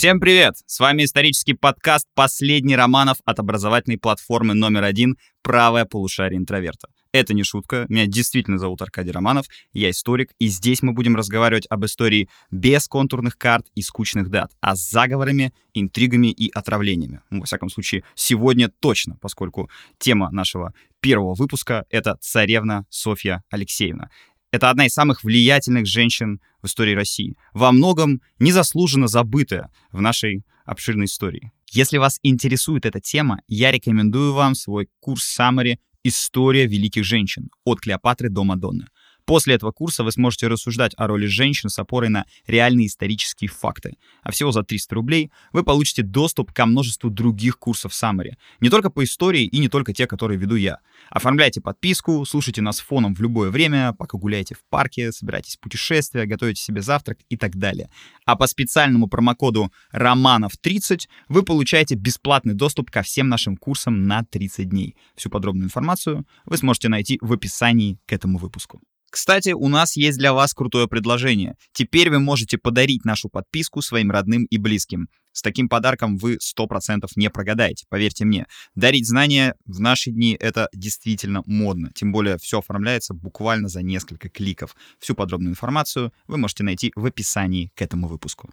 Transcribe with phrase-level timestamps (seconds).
[0.00, 0.54] Всем привет!
[0.64, 6.88] С вами исторический подкаст «Последний романов» от образовательной платформы номер один «Правое полушарие интроверта».
[7.12, 9.44] Это не шутка, меня действительно зовут Аркадий Романов,
[9.74, 14.52] я историк, и здесь мы будем разговаривать об истории без контурных карт и скучных дат,
[14.62, 17.20] а с заговорами, интригами и отравлениями.
[17.28, 24.08] Ну, во всяком случае, сегодня точно, поскольку тема нашего первого выпуска— это царевна Софья Алексеевна.
[24.52, 27.36] Это одна из самых влиятельных женщин в истории России.
[27.52, 31.52] Во многом незаслуженно забытая в нашей обширной истории.
[31.70, 37.80] Если вас интересует эта тема, я рекомендую вам свой курс Summary «История великих женщин» от
[37.80, 38.86] Клеопатры до Мадонны.
[39.30, 43.96] После этого курса вы сможете рассуждать о роли женщин с опорой на реальные исторические факты.
[44.24, 48.32] А всего за 300 рублей вы получите доступ ко множеству других курсов Summary.
[48.58, 50.78] Не только по истории и не только те, которые веду я.
[51.10, 56.26] Оформляйте подписку, слушайте нас фоном в любое время, пока гуляете в парке, собираетесь в путешествие,
[56.26, 57.88] готовите себе завтрак и так далее.
[58.26, 64.68] А по специальному промокоду романов30 вы получаете бесплатный доступ ко всем нашим курсам на 30
[64.68, 64.96] дней.
[65.14, 68.80] Всю подробную информацию вы сможете найти в описании к этому выпуску.
[69.10, 71.56] Кстати, у нас есть для вас крутое предложение.
[71.72, 75.08] Теперь вы можете подарить нашу подписку своим родным и близким.
[75.32, 78.46] С таким подарком вы 100% не прогадаете, поверьте мне.
[78.74, 81.90] Дарить знания в наши дни— это действительно модно.
[81.94, 84.76] Тем более все оформляется буквально за несколько кликов.
[84.98, 88.50] Всю подробную информацию вы можете найти в описании к этому выпуску.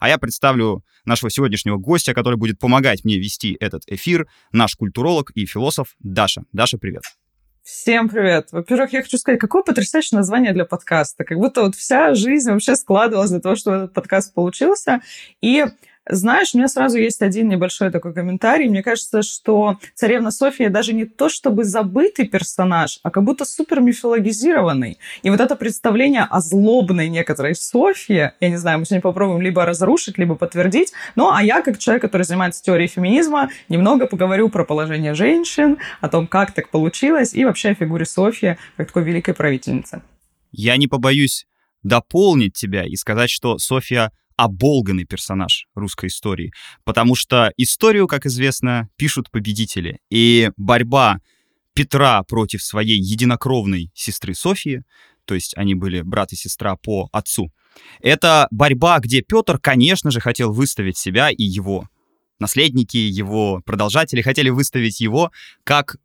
[0.00, 5.30] А я представлю нашего сегодняшнего гостя, который будет помогать мне вести этот эфир, наш культуролог
[5.34, 6.42] и философ Даша.
[6.52, 7.02] Даша, привет.
[7.66, 8.52] Всем привет!
[8.52, 11.24] Во-первых, я хочу сказать, какое потрясающее название для подкаста.
[11.24, 15.00] Как будто вот вся жизнь вообще складывалась для того, чтобы этот подкаст получился.
[15.40, 15.64] И
[16.08, 18.68] знаешь, у меня сразу есть один небольшой такой комментарий.
[18.68, 23.80] Мне кажется, что царевна София даже не то чтобы забытый персонаж, а как будто супер
[23.80, 24.98] мифологизированный.
[25.22, 29.64] И вот это представление о злобной некоторой Софии, я не знаю, мы сегодня попробуем либо
[29.64, 30.92] разрушить, либо подтвердить.
[31.16, 36.08] Ну, а я, как человек, который занимается теорией феминизма, немного поговорю про положение женщин, о
[36.08, 40.02] том, как так получилось, и вообще о фигуре Софии как такой великой правительницы.
[40.52, 41.46] Я не побоюсь
[41.82, 46.52] дополнить тебя и сказать, что Софья оболганный персонаж русской истории,
[46.84, 49.98] потому что историю, как известно, пишут победители.
[50.10, 51.18] И борьба
[51.74, 54.82] Петра против своей единокровной сестры Софии,
[55.24, 57.50] то есть они были брат и сестра по отцу,
[58.00, 61.88] это борьба, где Петр, конечно же, хотел выставить себя и его
[62.38, 65.30] наследники, его продолжатели хотели выставить его
[65.64, 65.96] как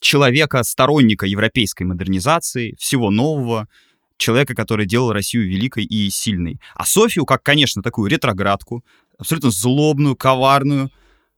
[0.00, 3.68] человека-сторонника европейской модернизации, всего нового,
[4.16, 6.60] человека, который делал Россию великой и сильной.
[6.74, 8.84] А Софию, как, конечно, такую ретроградку,
[9.18, 10.90] абсолютно злобную, коварную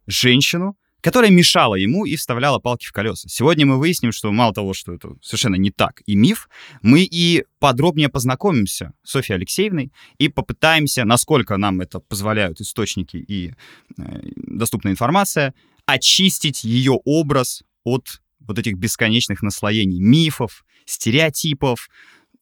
[0.07, 3.29] женщину, которая мешала ему и вставляла палки в колеса.
[3.29, 6.49] Сегодня мы выясним, что мало того, что это совершенно не так и миф,
[6.83, 13.53] мы и подробнее познакомимся с Софьей Алексеевной и попытаемся, насколько нам это позволяют источники и
[13.97, 14.03] э,
[14.37, 15.55] доступная информация,
[15.85, 21.89] очистить ее образ от вот этих бесконечных наслоений мифов, стереотипов,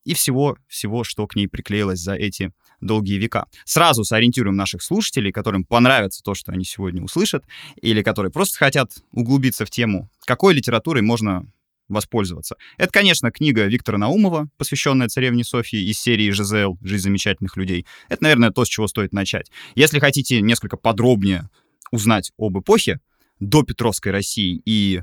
[0.04, 3.46] и всего, всего, что к ней приклеилось за эти долгие века.
[3.64, 7.44] Сразу сориентируем наших слушателей, которым понравится то, что они сегодня услышат,
[7.80, 11.46] или которые просто хотят углубиться в тему, какой литературой можно
[11.88, 12.56] воспользоваться.
[12.78, 16.78] Это, конечно, книга Виктора Наумова, посвященная царевне Софии из серии «ЖЗЛ.
[16.82, 17.86] Жизнь замечательных людей».
[18.08, 19.50] Это, наверное, то, с чего стоит начать.
[19.74, 21.50] Если хотите несколько подробнее
[21.90, 23.00] узнать об эпохе
[23.38, 25.02] до Петровской России и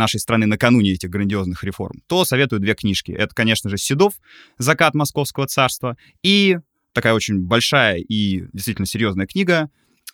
[0.00, 3.12] нашей страны накануне этих грандиозных реформ, то советую две книжки.
[3.12, 4.14] Это, конечно же, Седов
[4.58, 6.58] «Закат Московского царства» и
[6.92, 9.70] такая очень большая и действительно серьезная книга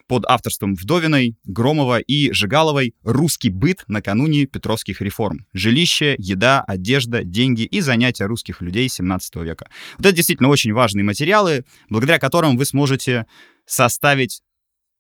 [0.09, 5.47] под авторством Вдовиной, Громова и Жигаловой «Русский быт накануне Петровских реформ.
[5.53, 9.69] Жилище, еда, одежда, деньги и занятия русских людей 17 века».
[9.99, 13.27] Вот это действительно очень важные материалы, благодаря которым вы сможете
[13.65, 14.43] составить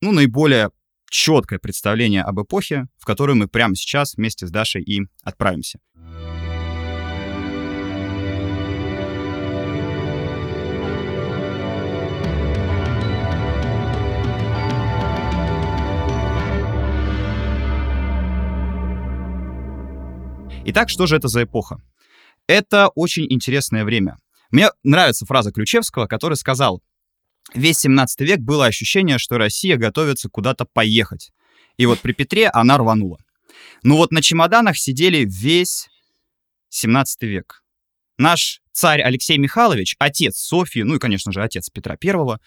[0.00, 0.70] ну, наиболее
[1.10, 5.78] четкое представление об эпохе, в которую мы прямо сейчас вместе с Дашей и отправимся.
[20.68, 21.80] Итак, что же это за эпоха?
[22.48, 24.16] Это очень интересное время.
[24.50, 26.82] Мне нравится фраза Ключевского, который сказал,
[27.54, 31.32] весь 17 век было ощущение, что Россия готовится куда-то поехать.
[31.76, 33.18] И вот при Петре она рванула.
[33.82, 35.88] Ну вот на чемоданах сидели весь
[36.70, 37.62] 17 век.
[38.18, 42.40] Наш царь Алексей Михайлович, отец Софии, ну и, конечно же, отец Петра Первого,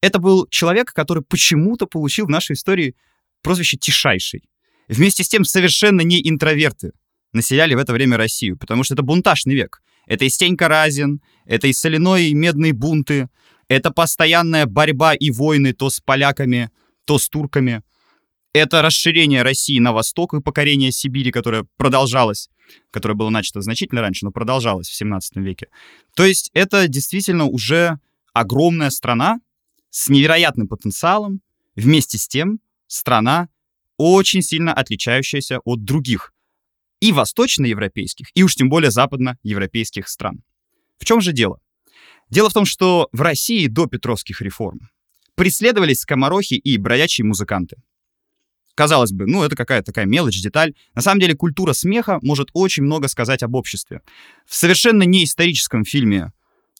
[0.00, 2.94] это был человек, который почему-то получил в нашей истории
[3.42, 4.48] прозвище «тишайший».
[4.88, 6.92] Вместе с тем совершенно не интроверты
[7.32, 9.82] населяли в это время Россию, потому что это бунтажный век.
[10.06, 13.28] Это и Стенька Разин, это и соляной и медные бунты,
[13.68, 16.70] Это постоянная борьба и войны то с поляками,
[17.04, 17.82] то с турками.
[18.52, 22.50] Это расширение России на восток и покорение Сибири, которое продолжалось,
[22.90, 25.68] которое было начато значительно раньше, но продолжалось в 17 веке.
[26.14, 27.98] То есть это действительно уже
[28.32, 29.40] огромная страна
[29.90, 31.40] с невероятным потенциалом,
[31.76, 33.48] вместе с тем страна,
[33.96, 36.32] очень сильно отличающаяся от других
[37.00, 40.42] и восточноевропейских, и уж тем более западноевропейских стран.
[40.98, 41.60] В чем же дело?
[42.30, 44.80] Дело в том, что в России до Петровских реформ
[45.34, 47.76] преследовались скоморохи и бродячие музыканты.
[48.74, 50.74] Казалось бы, ну это какая-то такая мелочь, деталь.
[50.94, 54.00] На самом деле культура смеха может очень много сказать об обществе.
[54.46, 56.32] В совершенно неисторическом фильме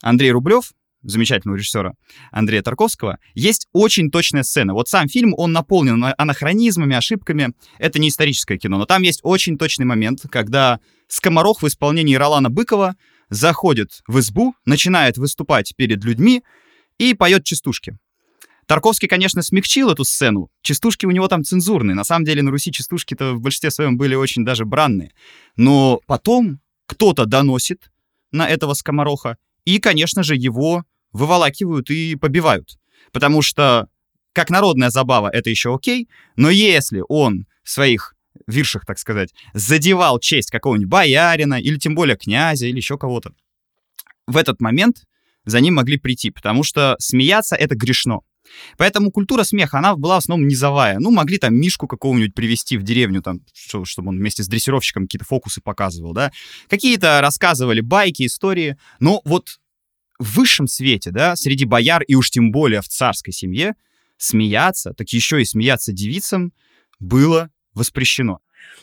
[0.02, 0.72] Андрей Рублев
[1.04, 1.92] замечательного режиссера
[2.32, 4.74] Андрея Тарковского, есть очень точная сцена.
[4.74, 7.52] Вот сам фильм, он наполнен анахронизмами, ошибками.
[7.78, 12.50] Это не историческое кино, но там есть очень точный момент, когда Скоморох в исполнении Ролана
[12.50, 12.96] Быкова
[13.30, 16.42] заходит в избу, начинает выступать перед людьми
[16.98, 17.98] и поет частушки.
[18.66, 20.50] Тарковский, конечно, смягчил эту сцену.
[20.62, 21.94] Частушки у него там цензурные.
[21.94, 25.12] На самом деле на Руси частушки-то в большинстве своем были очень даже бранные.
[25.56, 27.90] Но потом кто-то доносит
[28.32, 32.78] на этого скомороха, и, конечно же, его выволакивают и побивают.
[33.12, 33.88] Потому что
[34.32, 38.13] как народная забава это еще окей, но если он в своих
[38.46, 43.32] виршах, так сказать, задевал честь какого-нибудь боярина или тем более князя или еще кого-то,
[44.26, 45.04] в этот момент
[45.44, 48.20] за ним могли прийти, потому что смеяться— это грешно.
[48.76, 50.98] Поэтому культура смеха, она была в основном низовая.
[50.98, 55.04] Ну, могли там Мишку какого-нибудь привести в деревню, там, что, чтобы он вместе с дрессировщиком
[55.04, 56.30] какие-то фокусы показывал, да.
[56.68, 58.76] Какие-то рассказывали байки, истории.
[59.00, 59.58] Но вот
[60.18, 63.74] в высшем свете, да, среди бояр и уж тем более в царской семье,
[64.16, 66.52] смеяться, так еще и смеяться девицам
[67.00, 68.40] было воспрещено.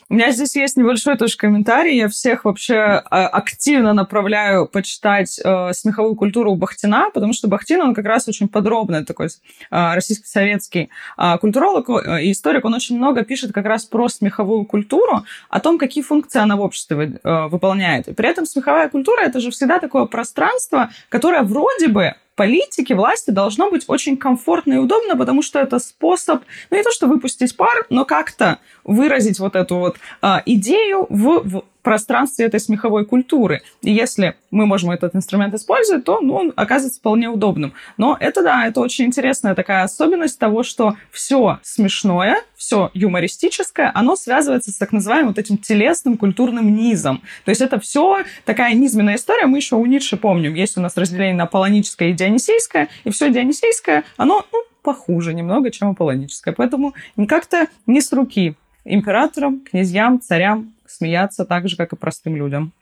[0.10, 1.96] У меня здесь есть небольшой тоже комментарий.
[1.96, 7.80] Я всех вообще а, активно направляю почитать э, смеховую культуру у Бахтина, потому что Бахтин,
[7.80, 9.30] он как раз очень подробный такой э,
[9.70, 12.66] российско-советский э, культуролог э, и историк.
[12.66, 16.62] Он очень много пишет как раз про смеховую культуру, о том, какие функции она в
[16.62, 18.10] обществе э, выполняет.
[18.10, 23.32] И при этом смеховая культура— это же всегда такое пространство, которое вроде бы политике, власти
[23.32, 27.56] должно быть очень комфортно и удобно, потому что это способ, ну не то что выпустить
[27.56, 33.62] пар, но как-то выразить вот эту вот а, идею в, в пространстве этой смеховой культуры.
[33.82, 37.74] И если мы можем этот инструмент использовать, то ну, он оказывается вполне удобным.
[37.98, 44.16] Но это да, это очень интересная такая особенность того, что все смешное, все юмористическое, оно
[44.16, 47.22] связывается с так называемым вот этим телесным культурным низом.
[47.46, 49.46] То есть это все такая низменная история.
[49.46, 53.32] Мы еще у Ницше помним, есть у нас разделение на аполлоническое и дионисейское, и все
[53.32, 56.54] дионисейское, оно ну, похуже немного, чем аполлоническое.
[56.54, 56.94] Поэтому
[57.28, 62.74] как-то не с руки императорам, князьям, царям смеяться так же, как и простым людям.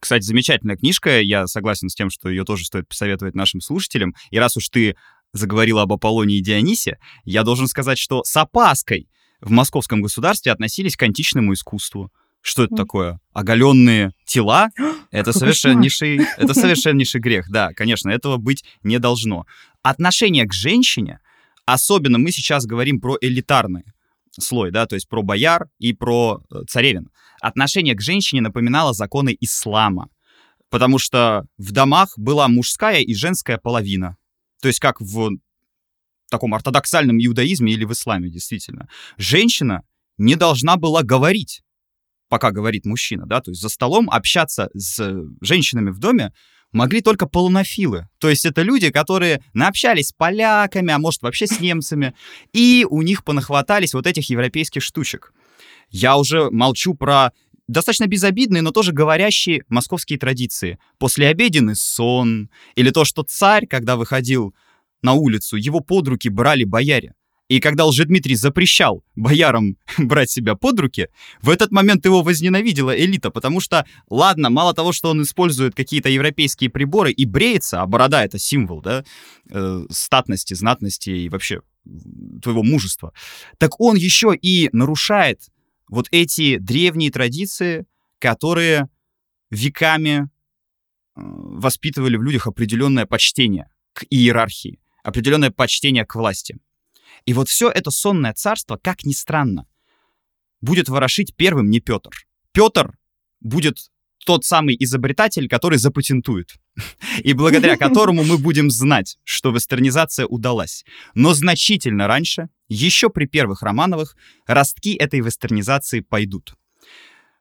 [0.00, 1.20] Кстати, замечательная книжка.
[1.20, 4.14] Я согласен с тем, что ее тоже стоит посоветовать нашим слушателям.
[4.30, 4.96] И раз уж ты
[5.32, 9.08] заговорила об Аполлоне и Дионисе, я должен сказать, что с опаской
[9.40, 12.10] в московском государстве относились к античному искусству.
[12.42, 13.20] Что это такое?
[13.32, 14.70] Оголенные тела?
[15.10, 17.50] Это совершеннейший, это совершеннейший грех.
[17.50, 19.44] Да, конечно, этого быть не должно.
[19.82, 21.18] Отношение к женщине,
[21.66, 23.92] особенно мы сейчас говорим про элитарные,
[24.38, 27.10] слой, да, то есть про бояр и про э, царевин.
[27.40, 30.08] Отношение к женщине напоминало законы ислама,
[30.68, 34.16] потому что в домах была мужская и женская половина.
[34.62, 35.32] То есть как в
[36.30, 38.88] таком ортодоксальном иудаизме или в исламе, действительно.
[39.16, 39.82] Женщина
[40.16, 41.62] не должна была говорить,
[42.28, 45.02] пока говорит мужчина, да, то есть за столом общаться с
[45.40, 46.32] женщинами в доме
[46.72, 48.08] могли только полонофилы.
[48.18, 52.14] То есть это люди, которые наобщались с поляками, а может вообще с немцами,
[52.52, 55.32] и у них понахватались вот этих европейских штучек.
[55.90, 57.32] Я уже молчу про
[57.66, 60.78] достаточно безобидные, но тоже говорящие московские традиции.
[60.98, 64.54] Послеобеденный сон, или то, что царь, когда выходил
[65.02, 67.14] на улицу, его под руки брали бояре.
[67.50, 71.08] И когда Лжедмитрий запрещал боярам брать себя под руки,
[71.42, 76.08] в этот момент его возненавидела элита, потому что, ладно, мало того, что он использует какие-то
[76.08, 79.04] европейские приборы и бреется, а борода— это символ, да,
[79.50, 81.62] э, статности, знатности и вообще
[82.40, 83.12] твоего мужества,
[83.58, 85.48] так он еще и нарушает
[85.88, 87.84] вот эти древние традиции,
[88.20, 88.88] которые
[89.50, 90.26] веками э,
[91.16, 96.56] воспитывали в людях определенное почтение к иерархии, определенное почтение к власти.
[97.26, 99.66] И вот все это сонное царство, как ни странно,
[100.60, 102.10] будет ворошить первым не Петр.
[102.52, 102.96] Петр
[103.40, 103.78] будет
[104.26, 106.54] тот самый изобретатель, который запатентует,
[107.18, 110.84] и благодаря которому мы будем знать, что вестернизация удалась.
[111.14, 116.54] Но значительно раньше, еще при первых Романовых, ростки этой вестернизации пойдут.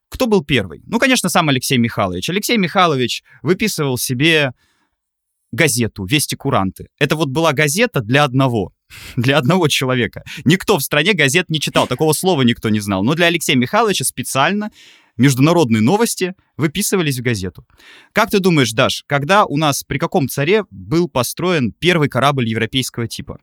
[0.09, 0.81] Кто был первый?
[0.87, 2.29] Ну, конечно, сам Алексей Михайлович.
[2.29, 4.53] Алексей Михайлович выписывал себе
[5.51, 6.87] газету «Вести куранты».
[6.97, 8.73] Это вот была газета для одного,
[9.15, 10.23] для одного человека.
[10.45, 13.03] Никто в стране газет не читал, такого слова никто не знал.
[13.03, 14.71] Но для Алексея Михайловича специально
[15.17, 17.65] международные новости выписывались в газету.
[18.13, 23.07] Как ты думаешь, Даш, когда у нас, при каком царе был построен первый корабль европейского
[23.07, 23.39] типа?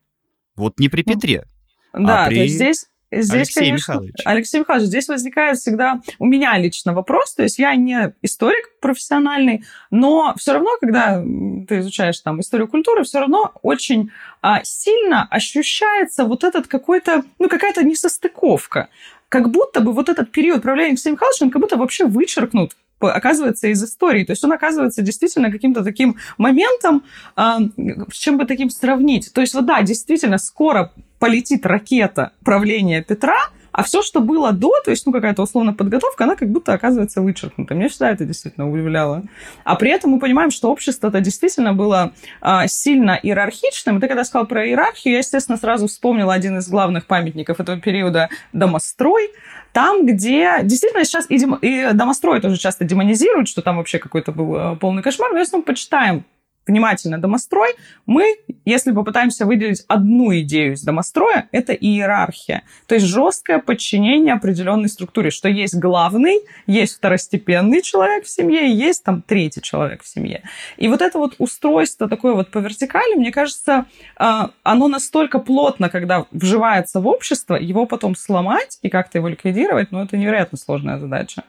[0.56, 1.44] Вот не при ну, Петре,
[1.92, 2.34] да, а при...
[2.34, 2.86] то есть здесь
[3.22, 4.14] Здесь, Алексей конечно, Михайлович.
[4.24, 9.64] Алексей Михайлович, здесь возникает всегда у меня лично вопрос, то есть я не историк профессиональный,
[9.90, 14.10] но все равно, когда ты изучаешь там историю культуры, все равно очень
[14.42, 18.88] а, сильно ощущается вот этот какой-то, ну какая-то несостыковка.
[19.28, 23.68] Как будто бы вот этот период правления Алексея Михайловича, он как будто вообще вычеркнут оказывается
[23.68, 24.24] из истории.
[24.24, 27.04] То есть он оказывается действительно каким-то таким моментом,
[27.36, 29.32] с чем бы таким сравнить.
[29.32, 30.92] То есть вот да, действительно, скоро
[31.26, 33.36] полетит ракета правления Петра,
[33.72, 37.20] а все, что было до, то есть, ну, какая-то условная подготовка, она как будто оказывается
[37.20, 37.74] вычеркнута.
[37.74, 39.24] Мне всегда это действительно удивляло.
[39.64, 43.98] А при этом мы понимаем, что общество-то действительно было а, сильно иерархичным.
[43.98, 47.78] И ты когда сказал про иерархию, я, естественно, сразу вспомнила один из главных памятников этого
[47.78, 49.28] периода– домострой.
[49.72, 51.56] Там, где действительно сейчас и, дем...
[51.56, 55.32] и домострой тоже часто демонизируют, что там вообще какой-то был а, полный кошмар.
[55.32, 56.24] Но если мы почитаем
[56.66, 57.74] внимательно домострой,
[58.06, 62.62] мы, если попытаемся выделить одну идею из домостроя, это иерархия.
[62.86, 69.04] То есть жесткое подчинение определенной структуре, что есть главный, есть второстепенный человек в семье, есть
[69.04, 70.42] там третий человек в семье.
[70.76, 75.88] И вот это вот устройство такое вот по вертикали, мне кажется, а, оно настолько плотно,
[75.88, 80.98] когда вживается в общество, его потом сломать и как-то его ликвидировать, ну, это невероятно сложная
[80.98, 81.44] задача.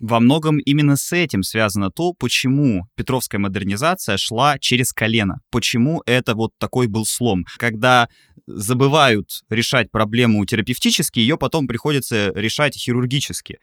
[0.00, 5.40] Во многом именно с этим связано то, почему Петровская модернизация шла через колено.
[5.50, 7.44] Почему это вот такой был слом.
[7.58, 8.08] Когда
[8.46, 13.58] забывают решать проблему терапевтически, ее потом приходится решать хирургически.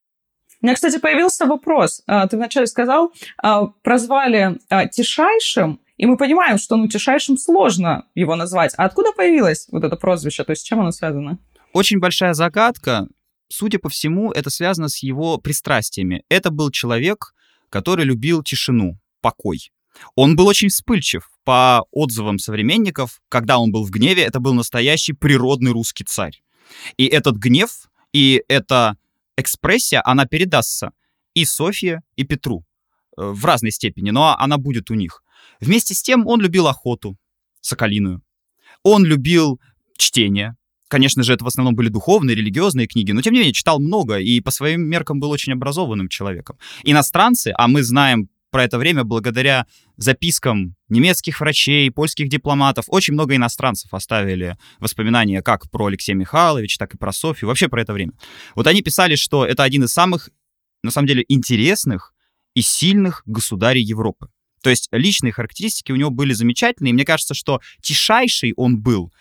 [0.61, 2.01] У меня, кстати, появился вопрос.
[2.07, 8.05] А, ты вначале сказал, а, прозвали а, Тишайшим, и мы понимаем, что ну, Тишайшим сложно
[8.15, 8.73] его назвать.
[8.77, 10.43] А откуда появилось вот это прозвище?
[10.43, 11.37] То есть с чем оно связано?
[11.73, 13.07] Очень большая загадка
[13.53, 16.23] судя по всему, это связано с его пристрастиями.
[16.27, 17.35] Это был человек,
[17.69, 19.71] который любил тишину, покой.
[20.15, 21.29] Он был очень вспыльчив.
[21.43, 26.41] По отзывам современников, когда он был в гневе, это был настоящий природный русский царь.
[26.97, 28.97] И этот гнев, и эта
[29.37, 30.91] экспрессия, она передастся
[31.35, 32.65] и Софье, и Петру
[33.17, 35.23] э, в разной степени, но она будет у них.
[35.59, 37.17] Вместе с тем он любил охоту,
[37.61, 38.23] соколиную.
[38.81, 39.59] Он любил
[39.97, 40.55] чтение,
[40.93, 44.19] Конечно же, это в основном были духовные, религиозные книги, но тем не менее читал много
[44.19, 46.59] и по своим меркам был очень образованным человеком.
[46.83, 49.65] Иностранцы, а мы знаем про это время благодаря
[49.97, 52.85] запискам немецких врачей, польских дипломатов.
[52.89, 57.81] Очень много иностранцев оставили воспоминания как про Алексея Михайловича, так и про Софью, вообще про
[57.81, 58.11] это время.
[58.53, 60.29] Вот они писали, что это один из самых,
[60.83, 62.13] на самом деле, интересных
[62.53, 64.27] и сильных государей Европы.
[64.61, 66.91] То есть личные характеристики у него были замечательные.
[66.91, 69.11] И мне кажется, что тишайший он был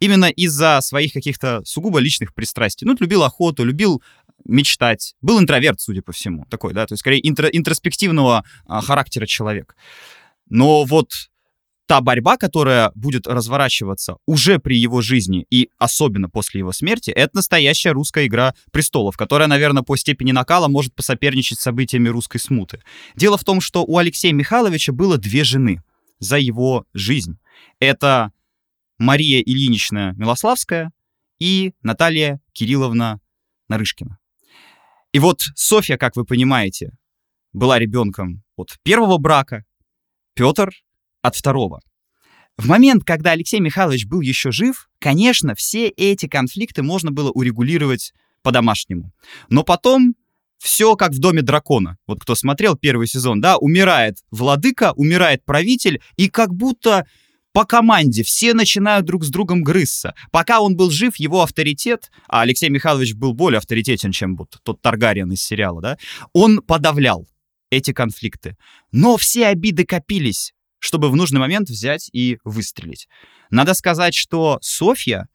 [0.00, 2.86] именно из-за своих каких-то сугубо личных пристрастий.
[2.86, 4.02] Ну, любил охоту, любил
[4.44, 5.14] мечтать.
[5.20, 9.76] Был интроверт, судя по всему, такой, да, то есть скорее интро интроспективного а, характера человек.
[10.48, 11.10] Но вот
[11.86, 17.36] та борьба, которая будет разворачиваться уже при его жизни и особенно после его смерти, это
[17.36, 22.82] настоящая русская игра престолов, которая, наверное, по степени накала может посоперничать с событиями русской смуты.
[23.14, 25.82] Дело в том, что у Алексея Михайловича было две жены
[26.18, 27.38] за его жизнь.
[27.78, 28.32] Это
[28.98, 30.92] Мария Ильинична Милославская
[31.38, 33.20] и Наталья Кирилловна
[33.68, 34.18] Нарышкина.
[35.12, 36.92] И вот Софья, как вы понимаете,
[37.52, 39.64] была ребенком от первого брака,
[40.34, 40.70] Петр
[41.22, 41.80] от второго.
[42.58, 48.12] В момент, когда Алексей Михайлович был еще жив, конечно, все эти конфликты можно было урегулировать
[48.42, 49.12] по-домашнему.
[49.48, 50.14] Но потом
[50.58, 51.98] все как в доме дракона.
[52.06, 57.06] Вот кто смотрел первый сезон, да, умирает владыка, умирает правитель, и как будто
[57.56, 60.14] по команде все начинают друг с другом грызться.
[60.30, 64.82] Пока он был жив, его авторитет, а Алексей Михайлович был более авторитетен, чем вот тот
[64.82, 65.98] Таргариен из сериала, да,
[66.34, 67.26] он подавлял
[67.70, 68.58] эти конфликты.
[68.92, 73.08] Но все обиды копились, чтобы в нужный момент взять и выстрелить.
[73.48, 75.26] Надо сказать, что Софья,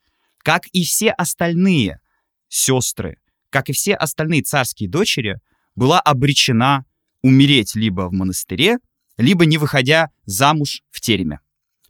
[0.44, 2.02] как и все остальные
[2.50, 3.18] сестры,
[3.50, 5.40] как и все остальные царские дочери,
[5.74, 6.86] была обречена
[7.24, 8.78] умереть либо в монастыре,
[9.18, 11.40] либо не выходя замуж в тереме.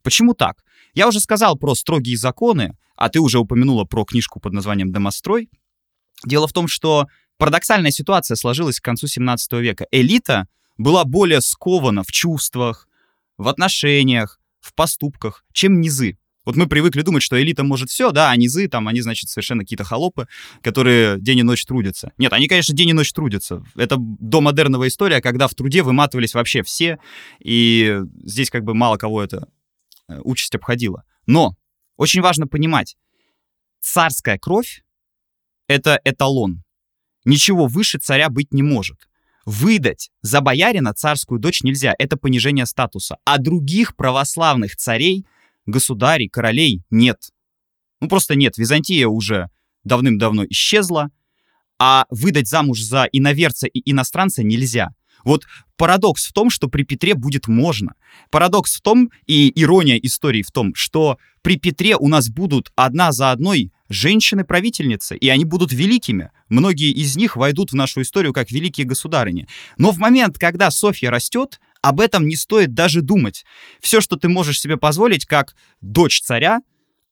[0.04, 0.64] Почему так?
[0.94, 5.50] Я уже сказал про строгие законы, а ты уже упомянула про книжку под названием «Домострой».
[6.26, 9.86] Дело в том, что парадоксальная ситуация сложилась к концу 17 века.
[9.92, 12.88] Элита была более скована в чувствах,
[13.38, 16.18] в отношениях, в поступках, чем низы.
[16.44, 19.62] Вот мы привыкли думать, что элита может все, да, а низы, там, они, значит, совершенно
[19.62, 20.28] какие-то холопы,
[20.64, 22.14] которые день и ночь трудятся.
[22.18, 23.64] Нет, они, конечно, день и ночь трудятся.
[23.76, 26.98] Это домодерновая история, когда в труде выматывались вообще все,
[27.40, 29.48] и здесь как бы мало кого это
[30.24, 31.04] участь обходила.
[31.26, 31.56] Но
[31.98, 32.98] очень важно понимать,
[33.80, 34.84] царская кровь—
[35.68, 36.64] это эталон.
[37.26, 39.08] Ничего выше царя быть не может.
[39.46, 43.18] Выдать за боярина царскую дочь нельзя, это понижение статуса.
[43.26, 45.26] А других православных царей—
[45.66, 47.30] государей, королей нет.
[48.00, 48.58] Ну, просто нет.
[48.58, 49.50] Византия уже
[49.84, 51.10] давным-давно исчезла,
[51.80, 54.90] а выдать замуж за иноверца и иностранца нельзя.
[55.24, 55.46] Вот
[55.78, 57.94] парадокс в том, что при Петре будет можно.
[58.30, 63.12] Парадокс в том, и ирония истории в том, что при Петре у нас будут одна
[63.12, 66.32] за одной женщины-правительницы, и они будут великими.
[66.50, 69.48] Многие из них войдут в нашу историю как великие государыни.
[69.78, 73.44] Но в момент, когда Софья растет, об этом не стоит даже думать.
[73.80, 76.62] Все, что ты можешь себе позволить, как дочь царя,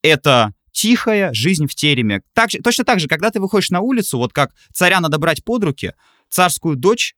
[0.02, 2.22] это тихая жизнь в тереме.
[2.32, 5.64] Так, точно так же, когда ты выходишь на улицу, вот как царя надо брать под
[5.64, 5.94] руки,
[6.28, 7.14] царскую дочь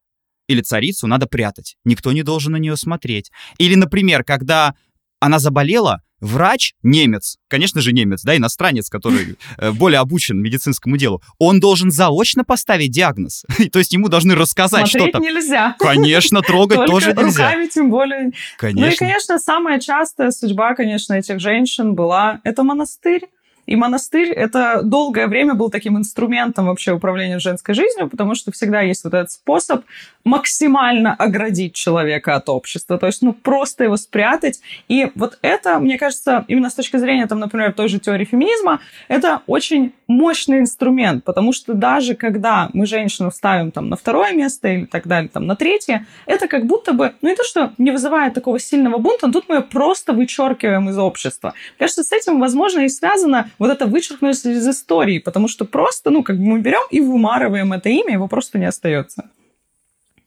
[0.53, 1.77] или царицу надо прятать.
[1.85, 3.31] Никто не должен на нее смотреть.
[3.59, 4.75] Или, например, когда
[5.21, 11.21] она заболела, врач, немец, конечно же немец, да, иностранец, который э, более обучен медицинскому делу,
[11.39, 13.45] он должен заочно поставить диагноз.
[13.73, 15.19] То есть ему должны рассказать что-то.
[15.19, 15.77] нельзя.
[15.79, 17.49] Конечно, трогать тоже нельзя.
[17.49, 18.31] руками тем более.
[18.57, 18.87] Конечно.
[18.87, 23.29] Ну и, конечно, самая частая судьба, конечно, этих женщин была— это монастырь.
[23.67, 28.81] И монастырь— это долгое время был таким инструментом вообще управления женской жизнью, потому что всегда
[28.81, 29.85] есть вот этот способ
[30.25, 34.61] максимально оградить человека от общества, то есть, ну, просто его спрятать.
[34.89, 38.81] И вот это, мне кажется, именно с точки зрения, там, например, той же теории феминизма,
[39.09, 44.69] это очень мощный инструмент, потому что даже когда мы женщину ставим там на второе место
[44.69, 47.91] или так далее, там, на третье, это как будто бы, ну, не то, что не
[47.91, 51.55] вызывает такого сильного бунта, но тут мы ее просто вычеркиваем из общества.
[51.71, 56.11] Мне кажется, с этим, возможно, и связано вот это вычеркнуть из истории, потому что просто,
[56.11, 59.31] ну, как бы мы берем и вымарываем это имя, его просто не остается.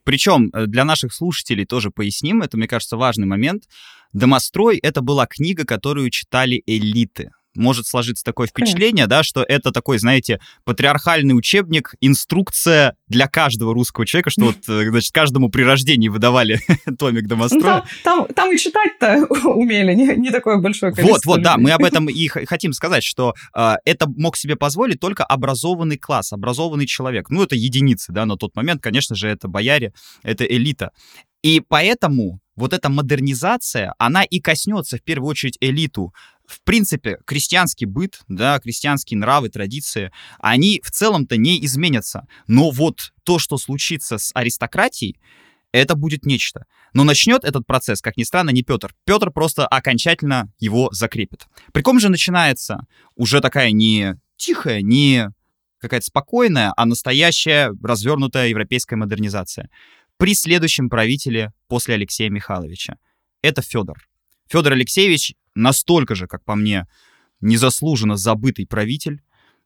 [0.04, 3.64] Причем э, для наших слушателей тоже поясним, это, мне кажется, важный момент.
[4.14, 9.98] «Домострой»— это была книга, которую читали элиты может сложиться такое впечатление, да, что это такой,
[9.98, 16.08] знаете, патриархальный учебник, инструкция для каждого русского человека, что вот, э, значит, каждому при рождении
[16.08, 16.60] выдавали
[17.00, 17.76] томик домостроя.
[17.76, 21.58] Ну, там, там, там и читать-то умели, не, не такое большое количество Вот, вот, да,
[21.58, 26.34] мы об этом и хотим сказать, что э, это мог себе позволить только образованный класс,
[26.34, 27.30] образованный человек.
[27.30, 30.92] Ну, это единицы, да, на тот момент, конечно же, это бояре, это элита.
[31.44, 36.14] И поэтому вот эта модернизация, она и коснется в первую очередь элиту.
[36.48, 42.28] В принципе, крестьянский быт, да, крестьянские нравы, традиции, они в целом-то не изменятся.
[42.48, 45.20] Но вот то, что случится с аристократией,
[45.72, 46.66] это будет нечто.
[46.94, 48.96] Но начнет этот процесс, как ни странно, не Петр.
[49.06, 51.48] Петр просто окончательно его закрепит.
[51.74, 55.30] При ком же начинается уже такая не тихая, не
[55.80, 59.70] какая-то спокойная, а настоящая развернутая европейская модернизация
[60.18, 62.96] при следующем правителе после Алексея Михайловича.
[63.42, 64.08] Это Федор.
[64.48, 66.88] Федор Алексеевич настолько же, как по мне,
[67.42, 69.22] незаслуженно забытый правитель,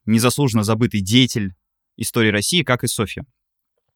[0.05, 1.55] незаслуженно забытый деятель
[1.97, 3.25] истории России, как и Софья.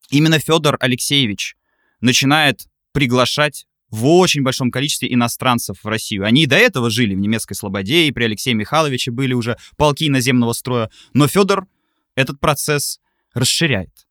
[0.09, 1.55] Именно Федор Алексеевич
[2.01, 6.25] начинает приглашать в очень большом количестве иностранцев в Россию.
[6.25, 10.09] Они и до этого жили в немецкой Слободе, и при Алексее Михайловиче были уже полки
[10.09, 10.89] наземного строя.
[11.13, 11.67] Но Федор
[12.15, 12.99] этот процесс
[13.33, 14.07] расширяет.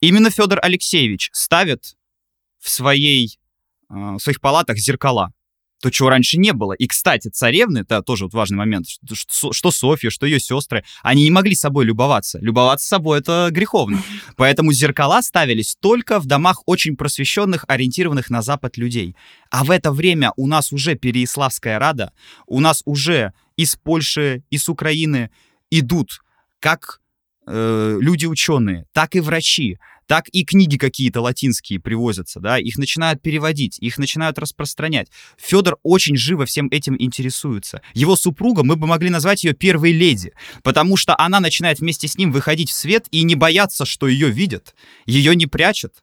[0.00, 1.96] Именно Федор Алексеевич ставит
[2.58, 3.38] в, своей,
[3.88, 5.32] э, в своих палатах зеркала.
[5.84, 6.72] То, чего раньше не было.
[6.72, 11.24] И, кстати, царевны, это тоже вот важный момент, что, что Софья, что ее сестры, они
[11.24, 12.38] не могли собой любоваться.
[12.38, 14.02] Любоваться собой— это греховно.
[14.36, 19.14] Поэтому зеркала ставились только в домах очень просвещенных, ориентированных на Запад людей.
[19.50, 22.14] А в это время у нас уже Переяславская Рада,
[22.46, 25.30] у нас уже из Польши, из Украины
[25.70, 26.22] идут
[26.60, 27.02] как
[27.46, 33.22] э, люди ученые, так и врачи, так и книги какие-то латинские привозятся, да, их начинают
[33.22, 35.08] переводить, их начинают распространять.
[35.38, 37.82] Федор очень живо всем этим интересуется.
[37.94, 42.18] Его супруга, мы бы могли назвать ее первой леди, потому что она начинает вместе с
[42.18, 44.74] ним выходить в свет и не бояться, что ее видят,
[45.06, 46.02] ее не прячут.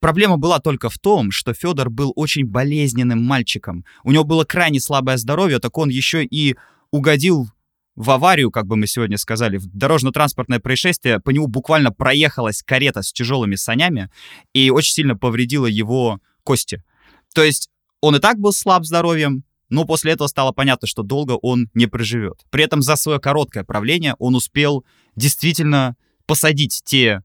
[0.00, 3.84] Проблема была только в том, что Федор был очень болезненным мальчиком.
[4.02, 6.56] У него было крайне слабое здоровье, так он еще и
[6.90, 7.48] угодил
[7.94, 13.02] в аварию, как бы мы сегодня сказали, в дорожно-транспортное происшествие, по нему буквально проехалась карета
[13.02, 14.10] с тяжелыми санями
[14.54, 16.82] и очень сильно повредила его кости.
[17.34, 21.32] То есть он и так был слаб здоровьем, но после этого стало понятно, что долго
[21.32, 22.40] он не проживет.
[22.50, 24.84] При этом за свое короткое правление он успел
[25.16, 27.22] действительно посадить те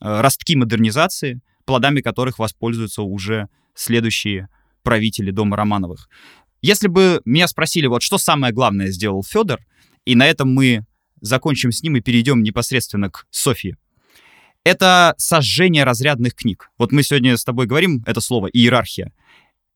[0.00, 4.48] э, ростки модернизации, плодами которых воспользуются уже следующие
[4.82, 6.08] правители дома Романовых.
[6.62, 9.60] если бы меня спросили, вот что самое главное сделал Федор,
[10.04, 10.84] и на этом мы
[11.20, 13.76] закончим с ним и перейдем непосредственно к Софии.
[14.64, 16.70] Это сожжение разрядных книг.
[16.78, 19.12] Вот мы сегодня с тобой говорим это слово иерархия.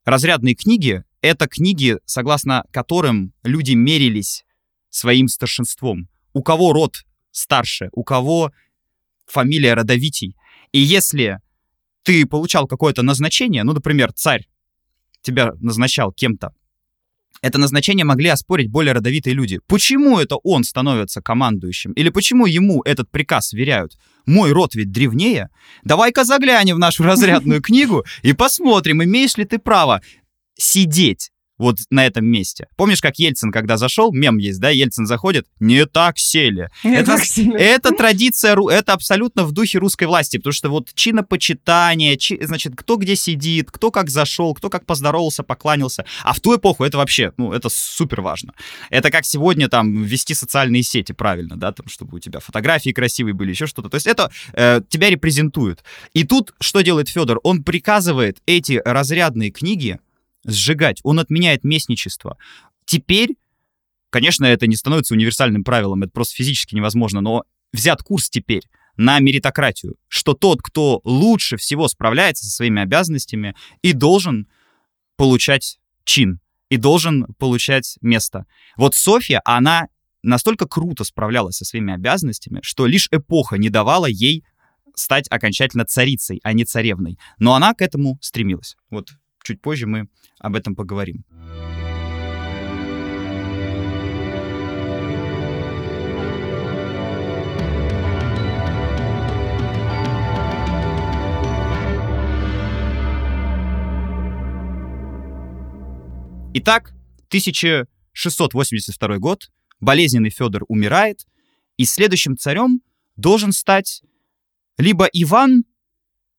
[0.04, 4.44] Разрядные книги— это книги, согласно которым люди мерились
[4.88, 6.08] своим старшинством.
[6.32, 8.52] У кого род старше, у кого
[9.26, 10.36] фамилия родовитей.
[10.72, 11.40] И если
[12.02, 14.48] ты получал какое-то назначение, ну, например, царь
[15.20, 16.54] тебя назначал кем-то,
[17.40, 19.60] это назначение могли оспорить более родовитые люди.
[19.66, 21.92] Почему это он становится командующим?
[21.92, 23.96] Или почему ему этот приказ веряют?
[24.26, 25.48] Мой род ведь древнее.
[25.84, 30.02] Давай-ка заглянем в нашу разрядную книгу и посмотрим, имеешь ли ты право
[30.56, 32.68] сидеть вот на этом месте.
[32.76, 36.70] Помнишь, как Ельцин, когда зашел, мем есть, да, Ельцин заходит, не так сели.
[36.84, 37.52] Не это, так сели.
[37.58, 42.96] это традиция, это абсолютно в духе русской власти, потому что вот чинопочитание, чи, значит, кто
[42.96, 46.04] где сидит, кто как зашел, кто как поздоровался, покланялся.
[46.22, 48.54] А в ту эпоху это вообще, ну, это супер важно.
[48.90, 53.34] Это как сегодня там вести социальные сети правильно, да, там, чтобы у тебя фотографии красивые
[53.34, 53.88] были, еще что-то.
[53.88, 55.82] То есть это э, тебя репрезентует.
[56.14, 57.40] И тут что делает Федор?
[57.42, 59.98] Он приказывает эти разрядные книги
[60.44, 61.00] сжигать.
[61.02, 62.36] Он отменяет местничество.
[62.84, 63.36] Теперь,
[64.10, 68.62] конечно, это не становится универсальным правилом, это просто физически невозможно, но взят курс теперь
[68.96, 74.48] на меритократию, что тот, кто лучше всего справляется со своими обязанностями и должен
[75.16, 78.46] получать чин, и должен получать место.
[78.76, 79.88] Вот Софья, она
[80.22, 84.44] настолько круто справлялась со своими обязанностями, что лишь эпоха не давала ей
[84.94, 87.18] стать окончательно царицей, а не царевной.
[87.38, 88.76] Но она к этому стремилась.
[88.90, 89.10] Вот
[89.48, 90.08] чуть позже мы
[90.38, 91.24] об этом поговорим.
[106.54, 106.92] Итак,
[107.28, 111.26] 1682 год, болезненный Федор умирает,
[111.76, 112.82] и следующим царем
[113.16, 114.02] должен стать
[114.76, 115.64] либо Иван,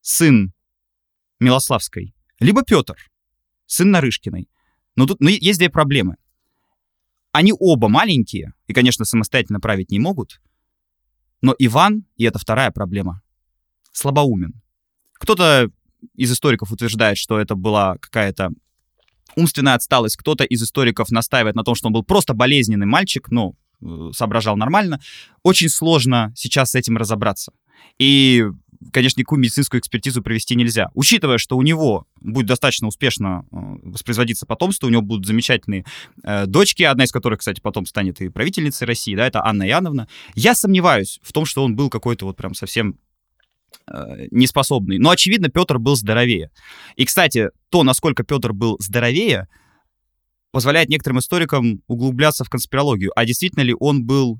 [0.01, 0.53] сын
[1.39, 2.95] Милославской, либо Петр,
[3.65, 4.49] сын Нарышкиной.
[4.95, 6.15] Но тут но есть две проблемы.
[7.31, 10.41] Они оба маленькие и, конечно, самостоятельно править не могут.
[11.41, 13.21] Но Иван, и это вторая проблема,
[13.91, 14.61] слабоумен.
[15.13, 15.69] Кто-то
[16.15, 18.51] из историков утверждает, что это была какая-то
[19.35, 20.17] умственная отсталость.
[20.17, 24.57] Кто-то из историков настаивает на том, что он был просто болезненный мальчик, но э, соображал
[24.57, 24.99] нормально.
[25.43, 27.53] Очень сложно сейчас с этим разобраться.
[27.99, 28.45] И
[28.91, 30.89] конечно, никакую медицинскую экспертизу провести нельзя.
[30.93, 35.85] Учитывая, что у него будет достаточно успешно э, воспроизводиться потомство, у него будут замечательные
[36.23, 40.07] э, дочки, одна из которых, кстати, потом станет и правительницей России, да, это Анна Яновна.
[40.35, 42.97] Я сомневаюсь в том, что он был какой-то вот прям совсем
[43.87, 44.97] э, неспособный.
[44.97, 46.51] Но, очевидно, Петр был здоровее.
[46.95, 49.47] И, кстати, то, насколько Петр был здоровее,
[50.51, 53.11] позволяет некоторым историкам углубляться в конспирологию.
[53.15, 54.39] А действительно ли он был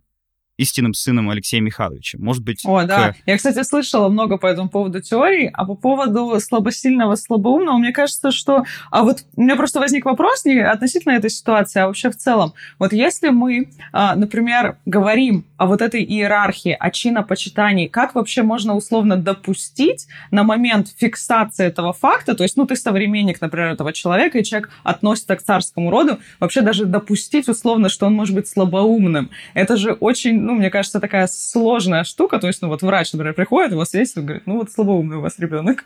[0.60, 2.18] истинным сыном Алексея Михайловича.
[2.20, 2.64] Может быть...
[2.66, 3.14] О, да.
[3.14, 3.16] К...
[3.26, 8.32] Я, кстати, слышала много по этому поводу теорий, а по поводу слабосильного, слабоумного, мне кажется,
[8.32, 8.66] что...
[8.92, 12.54] А вот у меня просто возник вопрос не относительно этой ситуации, а вообще в целом.
[12.78, 18.76] Вот если мы, а, например, говорим о вот этой иерархии, о чинопочитании, как вообще можно
[18.76, 24.40] условно допустить на момент фиксации этого факта, то есть, ну, ты современник, например, этого человека,
[24.40, 29.30] и человек относится к царскому роду, вообще даже допустить условно, что он может быть слабоумным.
[29.54, 32.40] Это же очень ну, мне кажется, такая сложная штука.
[32.40, 35.38] То есть, ну, вот врач, например, приходит, его свидетельствует, говорит, ну, вот слабоумный у вас
[35.38, 35.86] ребенок.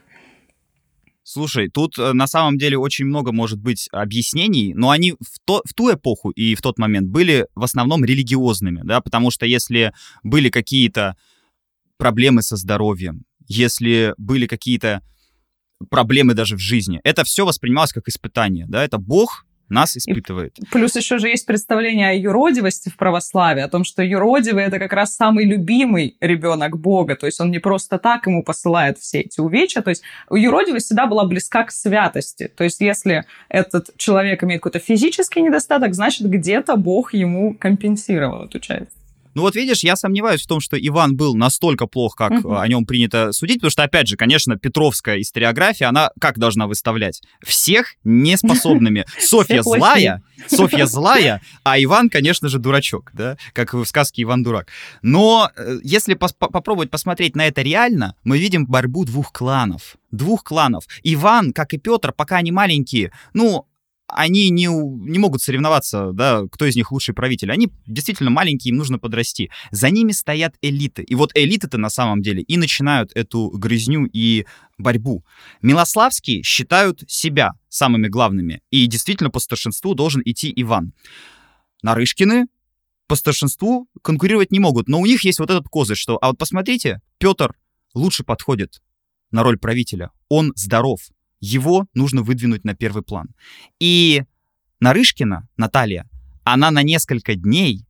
[1.23, 5.62] Слушай, тут э, на самом деле очень много может быть объяснений, но они в, то,
[5.65, 9.93] в ту эпоху и в тот момент были в основном религиозными, да, потому что если
[10.23, 11.15] были какие-то
[11.97, 15.02] проблемы со здоровьем, если были какие-то
[15.89, 20.58] проблемы даже в жизни, это все воспринималось как испытание, да, это Бог нас испытывает.
[20.60, 24.80] И плюс еще же есть представление о юродивости в православии, о том, что юродивый— это
[24.80, 29.22] как раз самый любимый ребенок Бога, то есть он не просто так ему посылает все
[29.22, 34.44] эти увечья, то есть юродивость всегда была близка к святости, то есть если этот человек
[34.44, 39.03] имеет какой-то физический недостаток, значит, где-то Бог ему компенсировал эту часть.
[39.34, 42.62] Ну вот видишь, я сомневаюсь в том, что Иван был настолько плох, как uh-huh.
[42.62, 47.22] о нем принято судить, потому что, опять же, конечно, Петровская историография, она как должна выставлять?
[47.43, 49.06] Всех неспособными.
[49.19, 54.67] Софья злая, Софья злая, а Иван, конечно же, дурачок, да, как в сказке Иван дурак.
[55.02, 59.96] Но э, если попробовать посмотреть на это реально, мы видим борьбу двух кланов.
[60.12, 60.86] Двух кланов.
[61.04, 63.67] Иван, как и Петр, пока они маленькие, ну,
[64.08, 67.52] они не, не могут соревноваться, да, кто из них лучший правитель.
[67.52, 69.50] Они действительно маленькие, им нужно подрасти.
[69.72, 71.04] За ними стоят элиты.
[71.04, 74.46] И вот элиты-то на самом деле и начинают эту грызню и
[74.78, 75.26] борьбу.
[75.62, 78.62] Милославские считают себя самыми главными.
[78.72, 80.94] И действительно по старшинству должен идти Иван.
[81.82, 82.48] Нарышкины
[83.08, 84.88] по старшинству конкурировать не могут.
[84.88, 87.54] Но у них есть вот этот козырь, что, а вот посмотрите, Петр
[87.94, 88.82] лучше подходит
[89.32, 90.12] на роль правителя.
[90.30, 91.00] Он здоров,
[91.43, 93.36] его нужно выдвинуть на первый план.
[93.77, 94.23] И
[94.79, 96.10] Нарышкина, Наталья,
[96.45, 97.86] она на несколько дней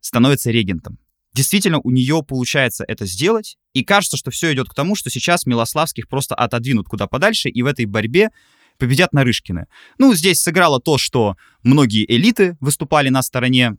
[0.00, 0.98] становится регентом.
[1.32, 5.46] Действительно, у нее получается это сделать, и кажется, что все идет к тому, что сейчас
[5.46, 8.30] Милославских просто отодвинут куда подальше, и в этой борьбе
[8.76, 9.66] победят Нарышкины.
[9.98, 13.76] Ну, здесь сыграло то, что многие элиты выступали на стороне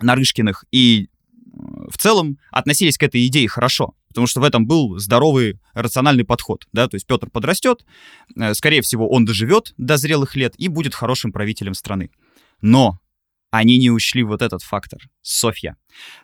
[0.00, 1.08] Нарышкиных, и
[1.90, 6.66] в целом относились к этой идее хорошо, потому что в этом был здоровый рациональный подход,
[6.72, 7.84] да, то есть Петр подрастет,
[8.36, 12.10] э, скорее всего, он доживет до зрелых лет и будет хорошим правителем страны.
[12.62, 13.00] Но
[13.50, 15.00] они не учли вот этот фактор.
[15.22, 15.76] Софья.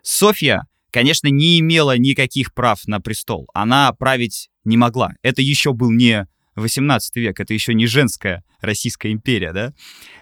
[0.02, 3.48] Софья, конечно, не имела никаких прав на престол.
[3.52, 5.14] Она править не могла.
[5.22, 9.74] Это еще был не 18 век, это еще не женская Российская империя, да?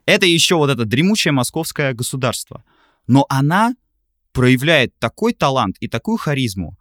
[0.06, 2.64] Это еще вот это дремучее московское государство.
[3.06, 3.74] Но она
[4.34, 6.76] проявляет такой талант и такую харизму.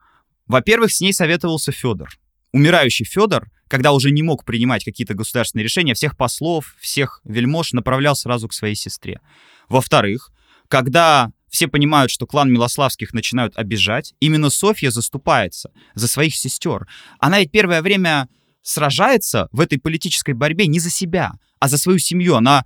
[0.48, 2.10] Во-первых, с ней советовался Федор.
[2.52, 8.16] Умирающий Федор, когда уже не мог принимать какие-то государственные решения, всех послов, всех вельмож направлял
[8.16, 9.22] сразу к своей сестре.
[9.70, 10.32] Во-вторых,
[10.68, 16.88] когда все понимают, что клан Милославских начинают обижать, именно Софья заступается за своих сестер.
[17.20, 18.28] Она ведь первое время
[18.64, 22.36] сражается в этой политической борьбе не за себя, а за свою семью.
[22.36, 22.66] Она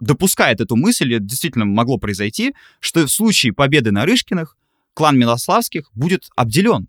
[0.00, 4.56] допускает эту мысль, это действительно могло произойти, что в случае победы на Рышкиных
[4.94, 6.88] клан Милославских будет обделен.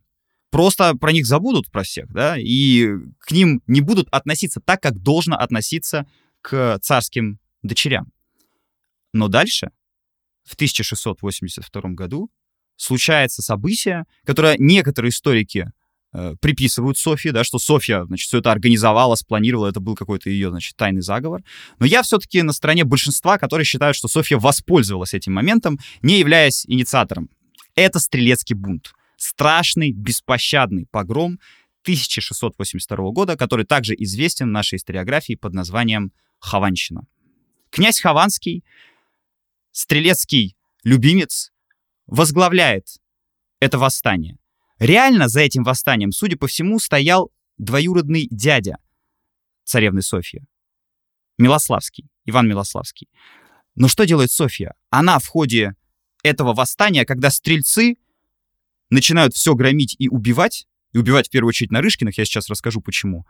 [0.52, 5.00] Просто про них забудут, про всех, да, и к ним не будут относиться так, как
[5.00, 6.08] должно относиться
[6.42, 8.12] к царским дочерям.
[9.14, 9.72] Но дальше,
[10.44, 12.32] в 1682 году,
[12.76, 15.72] случается событие, которое некоторые историки
[16.12, 20.76] приписывают Софье, да, что Софья, значит, все это организовала, спланировала, это был какой-то ее, значит,
[20.76, 21.44] тайный заговор.
[21.78, 26.66] Но я все-таки на стороне большинства, которые считают, что Софья воспользовалась этим моментом, не являясь
[26.66, 27.30] инициатором.
[27.76, 28.94] Это стрелецкий бунт.
[29.18, 31.40] Страшный, беспощадный погром
[31.84, 37.06] 1682 года, который также известен в нашей историографии под названием Хованщина.
[37.70, 38.64] Князь Хованский,
[39.72, 41.52] стрелецкий любимец,
[42.08, 42.88] возглавляет
[43.60, 44.38] это восстание.
[44.80, 48.78] Реально за этим восстанием, судя по всему, стоял двоюродный дядя
[49.66, 50.42] царевны Софьи,
[51.38, 53.10] Милославский, Иван Милославский.
[53.76, 54.74] Но что делает Софья?
[54.90, 55.76] Она в ходе
[56.24, 57.96] этого восстания, когда стрельцы
[58.90, 63.26] начинают все громить и убивать, и убивать в первую очередь Нарышкиных, я сейчас расскажу почему,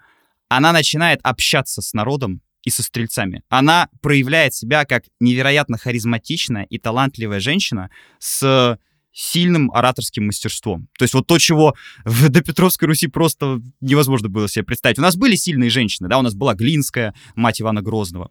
[0.47, 3.43] она начинает общаться с народом и со стрельцами.
[3.49, 8.77] Она проявляет себя как невероятно харизматичная и талантливая женщина с
[9.11, 10.87] сильным ораторским мастерством.
[10.97, 14.99] То есть вот то, чего в допетровской Руси просто невозможно было себе представить.
[14.99, 18.29] У нас были сильные женщины, да, у нас была Глинская, мать Ивана Грозного.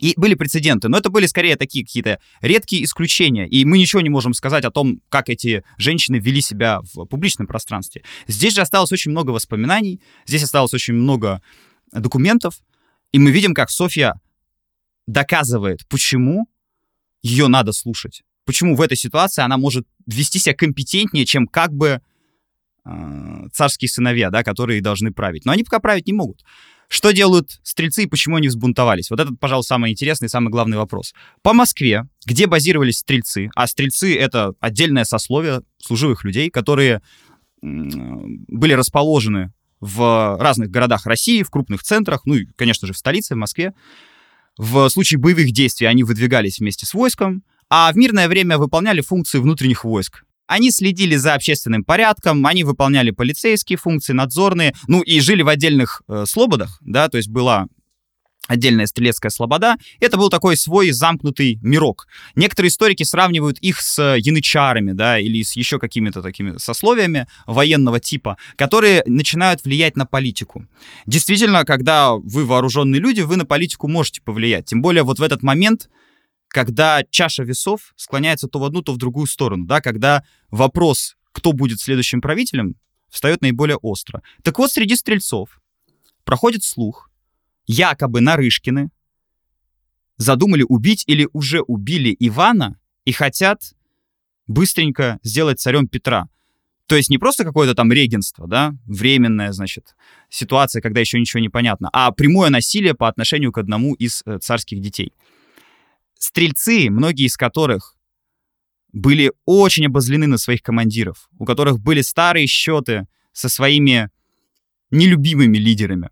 [0.00, 4.08] И были прецеденты, но это были скорее такие какие-то редкие исключения, и мы ничего не
[4.08, 8.04] можем сказать о том, как эти женщины вели себя в публичном пространстве.
[8.28, 11.42] Здесь же осталось очень много воспоминаний, здесь осталось очень много
[11.90, 12.60] документов,
[13.10, 14.20] и мы видим, как Софья
[15.08, 16.46] доказывает, почему
[17.22, 22.00] ее надо слушать почему в этой ситуации она может вести себя компетентнее, чем как бы
[22.86, 22.90] э,
[23.52, 25.44] царские сыновья, да, которые должны править.
[25.44, 26.42] Но они пока править не могут.
[26.88, 29.10] Что делают стрельцы и почему они взбунтовались?
[29.10, 31.12] Вот это, пожалуй, самый интересный самый главный вопрос.
[31.42, 37.02] По Москве, где базировались стрельцы, а стрельцы— это отдельное сословие служивых людей, которые
[37.60, 43.34] были расположены в разных городах России, в крупных центрах, ну и, конечно же, в столице,
[43.34, 43.74] в Москве.
[44.56, 49.38] В случае боевых действий они выдвигались вместе с войском, а в мирное время выполняли функции
[49.38, 50.24] внутренних войск.
[50.46, 56.02] Они следили за общественным порядком, они выполняли полицейские функции, надзорные, ну и жили в отдельных
[56.08, 57.66] э, слободах, да, то есть была
[58.48, 59.76] отдельная стрелецкая слобода.
[60.00, 62.08] Это был такой свой замкнутый мирок.
[62.34, 68.38] Некоторые историки сравнивают их с янычарами, да, или с еще какими-то такими сословиями военного типа,
[68.56, 70.66] которые начинают влиять на политику.
[71.06, 74.64] Действительно, когда вы вооруженные люди, вы на политику можете повлиять.
[74.64, 75.88] Тем более вот в этот момент
[76.48, 81.52] когда чаша весов склоняется то в одну, то в другую сторону, да, когда вопрос, кто
[81.52, 82.76] будет следующим правителем,
[83.08, 84.22] встает наиболее остро.
[84.42, 85.60] Так вот, среди стрельцов
[86.24, 87.10] проходит слух,
[87.66, 88.90] якобы Нарышкины
[90.16, 93.74] задумали убить или уже убили Ивана и хотят
[94.46, 96.28] быстренько сделать царем Петра.
[96.86, 99.94] То есть не просто какое-то там регенство, да, временная, значит,
[100.30, 104.38] ситуация, когда еще ничего не понятно, а прямое насилие по отношению к одному из э,
[104.38, 105.12] царских детей.
[106.18, 107.96] Стрельцы, многие из которых
[108.92, 114.10] были очень обозлены на своих командиров, у которых были старые счеты со своими
[114.90, 116.10] нелюбимыми лидерами.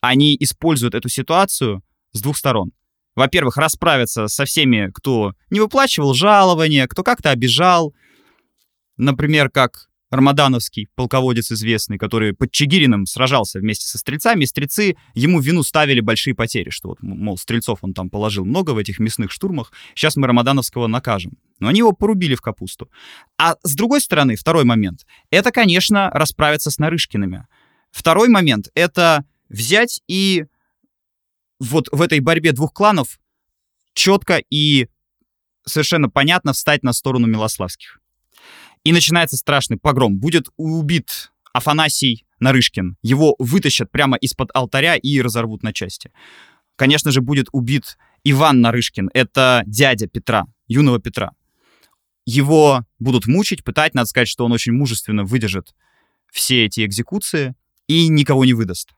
[0.00, 2.72] Они используют эту ситуацию с двух сторон.
[3.14, 7.94] Во-первых, расправиться со всеми, кто не выплачивал жалования, кто как-то обижал.
[8.96, 15.40] Например, как Рамадановский, полководец известный, который под Чигириным сражался вместе со стрельцами, и стрельцы ему
[15.40, 19.32] вину ставили большие потери, что вот, мол, стрельцов он там положил много в этих мясных
[19.32, 21.38] штурмах, сейчас мы Рамадановского накажем.
[21.58, 22.88] Но они его порубили в капусту.
[23.36, 27.46] А с другой стороны, второй момент, это, конечно, расправиться с Нарышкиными.
[27.90, 30.44] Второй момент— это взять и
[31.58, 33.18] вот в этой борьбе двух кланов
[33.94, 34.88] четко и
[35.64, 38.00] совершенно понятно встать на сторону Милославских.
[38.86, 40.20] И начинается страшный погром.
[40.20, 42.96] Будет убит Афанасий Нарышкин.
[43.02, 46.12] Его вытащат прямо из-под алтаря и разорвут на части.
[46.76, 49.10] Конечно же, будет убит Иван Нарышкин.
[49.12, 51.32] Это дядя Петра, юного Петра.
[52.26, 53.94] Его будут мучить, пытать.
[53.94, 55.74] Надо сказать, что он очень мужественно выдержит
[56.30, 57.56] все эти экзекуции
[57.88, 58.94] и никого не выдаст.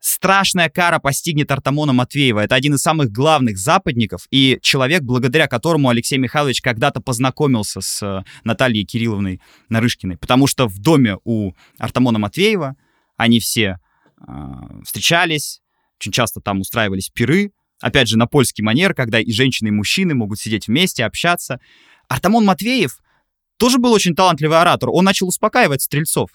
[0.00, 2.40] Страшная кара постигнет Артамона Матвеева.
[2.40, 8.00] Это один из самых главных западников и человек, благодаря которому Алексей Михайлович когда-то познакомился с
[8.02, 10.16] э, Натальей Кирилловной Нарышкиной.
[10.16, 12.76] Потому что в доме у Артамона Матвеева
[13.16, 13.78] они все
[14.20, 14.32] э,
[14.84, 15.62] встречались,
[15.98, 17.50] очень часто там устраивались пиры.
[17.80, 21.58] Опять же, на польский манер, когда и женщины, и мужчины могут сидеть вместе, общаться.
[22.08, 22.98] Артамон Матвеев
[23.56, 24.90] тоже был очень талантливый оратор.
[24.90, 26.30] Он начал успокаивать стрельцов.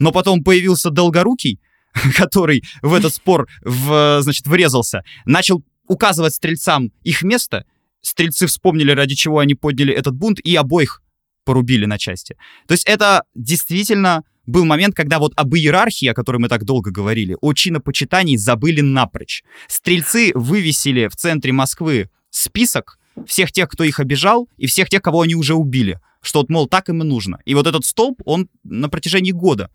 [0.00, 1.60] Но потом появился Долгорукий,
[2.16, 7.64] который в этот спор, в, значит, врезался, начал указывать стрельцам их место.
[8.00, 11.02] Стрельцы вспомнили, ради чего они подняли этот бунт, и обоих
[11.44, 12.36] порубили на части.
[12.66, 16.90] То есть это действительно был момент, когда вот об иерархии, о которой мы так долго
[16.90, 19.42] говорили, о чинопочитании забыли напрочь.
[19.68, 25.22] Стрельцы вывесили в центре Москвы список всех тех, кто их обижал, и всех тех, кого
[25.22, 26.00] они уже убили.
[26.22, 27.40] Что, вот, мол, так им и нужно.
[27.44, 29.70] И вот этот столб, он на протяжении года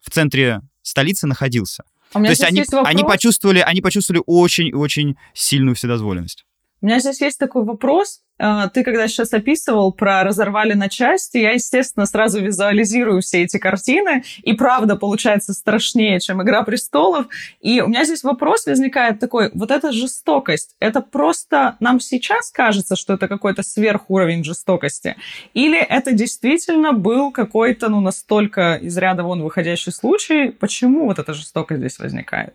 [0.00, 1.82] в центре столицы находился.
[2.12, 6.46] А То есть они, они почувствовали, они почувствовали очень-очень сильную вседозволенность.
[6.80, 8.20] У меня здесь есть такой вопрос.
[8.38, 13.58] А, ты когда сейчас описывал про разорвали на части, я, естественно, сразу визуализирую все эти
[13.58, 17.26] картины, и правда получается страшнее, чем «Игра престолов».
[17.60, 22.96] И у меня здесь вопрос возникает такой, вот эта жестокость, это просто нам сейчас кажется,
[22.96, 25.16] что это какой-то сверхуровень жестокости?
[25.54, 30.50] Или это действительно был какой-то, ну, настолько из ряда вон выходящий случай?
[30.50, 32.54] Почему вот эта жестокость здесь возникает?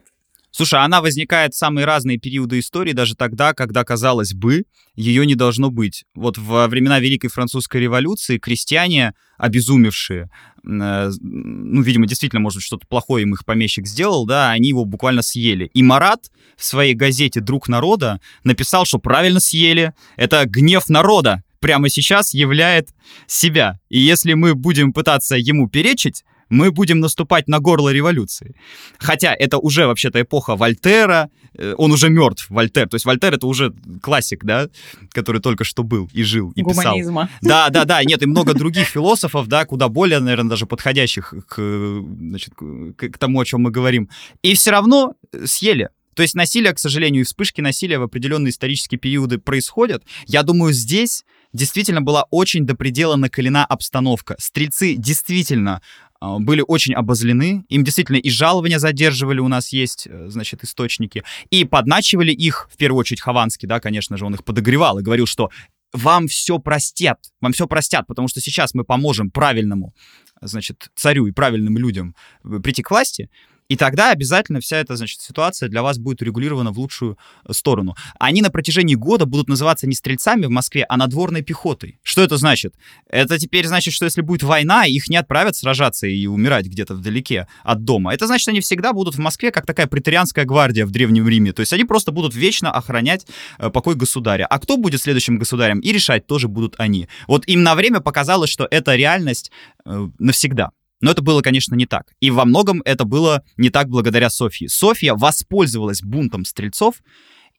[0.60, 5.36] Слушай, она возникает в самые разные периоды истории, даже тогда, когда, казалось бы, ее не
[5.36, 6.04] должно быть.
[6.16, 10.30] Вот во времена Великой Французской революции крестьяне, обезумевшие,
[10.66, 15.22] э, ну, видимо, действительно, может, что-то плохое им их помещик сделал, да, они его буквально
[15.22, 15.72] съели.
[15.74, 19.94] И Марат в своей газете «Друг народа» написал, что правильно съели.
[20.18, 22.90] Это гнев народа прямо сейчас являет
[23.28, 23.80] себя.
[23.88, 28.56] И если мы будем пытаться ему перечить, мы будем наступать на горло революции.
[28.98, 32.90] Хотя это уже вообще-то эпоха Вольтера, э, он уже мертв, Вольтер.
[32.90, 34.70] То есть Вольтер это уже классик, да,
[35.12, 37.28] который только что был и жил, и Гуманизма.
[37.28, 37.40] писал.
[37.42, 42.04] Да, да, да, нет, и много других философов, да, куда более, наверное, даже подходящих к,
[42.20, 44.10] значит, к, к тому, о чем мы говорим.
[44.42, 45.14] И все равно
[45.46, 45.90] съели.
[46.16, 50.04] То есть насилие, к сожалению, и вспышки насилия в определенные исторические периоды происходят.
[50.26, 54.36] Я думаю, здесь действительно была очень до предела накалена обстановка.
[54.38, 55.82] Стрельцы действительно
[56.22, 61.66] были очень обозлены, им действительно и жалования задерживали, у нас есть, э, значит, источники, и
[61.66, 65.50] подначивали их, в первую очередь Хованский, да, конечно же, он их подогревал и говорил, что
[65.94, 69.94] вам все простят, вам все простят, потому что сейчас мы поможем правильному,
[70.42, 73.30] значит, царю и правильным людям э, прийти к власти,
[73.70, 77.96] и тогда обязательно вся эта, значит, ситуация для вас будет урегулирована в лучшую э, сторону.
[78.20, 82.00] Они на протяжении года будут называться не стрельцами в Москве, а надворной пехотой.
[82.02, 82.74] Что это значит?
[83.08, 87.48] Это теперь значит, что если будет война, их не отправят сражаться и умирать где-то вдалеке
[87.64, 88.12] от дома.
[88.12, 91.54] Это значит, они всегда будут в Москве, как такая претарианская гвардия в Древнем Риме.
[91.54, 93.28] То есть они просто будут вечно охранять
[93.60, 94.48] э, покой государя.
[94.48, 95.80] А кто будет следующим государем?
[95.80, 97.08] И решать тоже будут они.
[97.28, 99.52] Вот им на время показалось, что это реальность
[99.86, 100.72] э, навсегда.
[101.02, 102.14] Но это было, конечно, не так.
[102.20, 104.68] И во многом это было не так благодаря Софье.
[104.70, 107.02] Софья воспользовалась бунтом стрельцов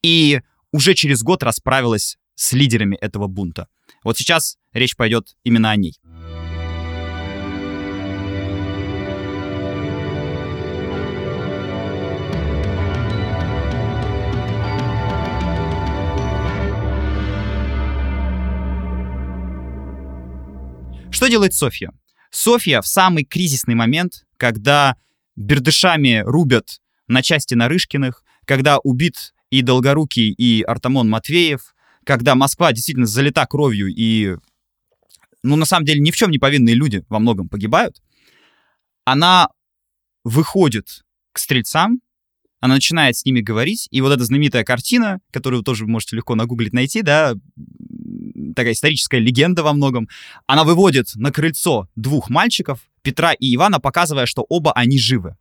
[0.03, 0.41] и
[0.73, 3.69] уже через год расправилась с лидерами этого бунта.
[4.05, 5.95] Вот сейчас речь пойдет именно о ней.
[21.11, 21.93] Что делает Софья?
[22.31, 24.97] Софья в самый кризисный момент, когда
[25.37, 31.75] бердышами рубят на части Нарышкиных, когда убит и Долгорукий, и Артамон Матвеев,
[32.05, 34.37] когда Москва действительно залита кровью и,
[35.43, 38.01] ну, на самом деле, ни в чем не повинные люди во многом погибают,
[39.05, 39.49] она
[40.25, 42.01] выходит к стрельцам,
[42.61, 46.35] она начинает с ними говорить, и вот эта знаменитая картина, которую вы тоже можете легко
[46.35, 47.35] нагуглить найти, да,
[48.55, 50.09] такая историческая легенда во многом,
[50.47, 55.37] она выводит на крыльцо двух мальчиков, Петра и Ивана, показывая, что оба они живы.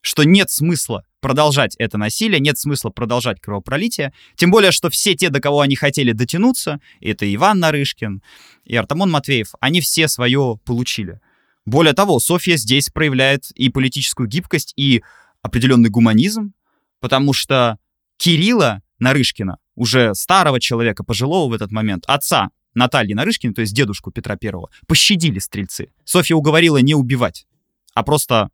[0.00, 4.12] Что нет смысла продолжать это насилие, нет смысла продолжать кровопролитие.
[4.34, 8.22] Тем более, что все те, до кого они хотели дотянуться, это Иван Нарышкин
[8.64, 11.20] и Артамон Матвеев, они все свое получили.
[11.64, 15.02] Более того, Софья здесь проявляет и политическую гибкость, и
[15.42, 16.52] определенный гуманизм,
[17.00, 17.78] потому что
[18.16, 24.10] Кирилла Нарышкина, уже старого человека, пожилого в этот момент, отца Натальи Нарышкина, то есть дедушку
[24.10, 25.92] Петра Первого, пощадили стрельцы.
[26.04, 27.46] Софья уговорила не убивать,
[27.94, 28.50] а просто,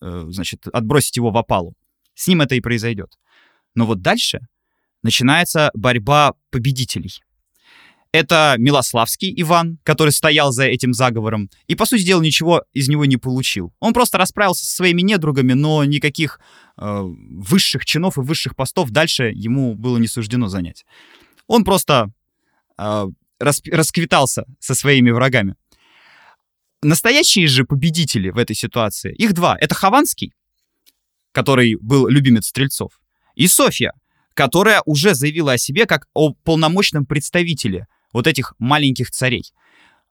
[0.00, 1.74] э, значит, отбросить его в опалу.
[2.14, 3.18] С ним это и произойдет.
[3.74, 4.40] Но вот дальше
[5.02, 7.12] начинается борьба победителей.
[8.16, 13.04] Это Милославский Иван, который стоял за этим заговором, и, по сути дела, ничего из него
[13.04, 13.74] не получил.
[13.78, 16.40] Он просто расправился со своими недругами, но никаких
[16.78, 20.86] э, высших чинов и высших постов дальше ему было не суждено занять.
[21.46, 22.10] Он просто
[22.78, 23.06] э,
[23.38, 25.54] расп- расквитался со своими врагами.
[26.82, 29.58] Настоящие же победители в этой ситуации, их два.
[29.60, 30.32] Это Хованский,
[31.32, 32.98] который был любимец стрельцов,
[33.34, 33.92] и Софья,
[34.32, 39.52] которая уже заявила о себе как о полномочном представителе вот этих маленьких царей.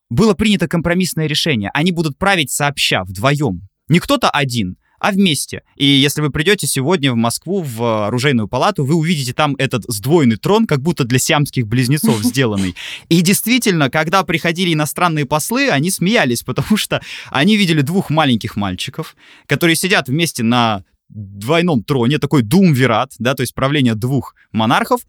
[0.10, 1.72] Было принято компромиссное решение.
[1.74, 3.68] Они будут править сообща, вдвоем.
[3.88, 5.64] Не кто-то один, а вместе.
[5.76, 10.38] И если вы придете сегодня в Москву, в оружейную палату, вы увидите там этот сдвоенный
[10.38, 12.76] трон, как будто для сиамских близнецов сделанный.
[13.10, 19.16] И действительно, когда приходили иностранные послы, они смеялись, потому что они видели двух маленьких мальчиков,
[19.48, 25.02] которые сидят вместе на двойном троне, такой думвират, да, то есть правление двух монархов,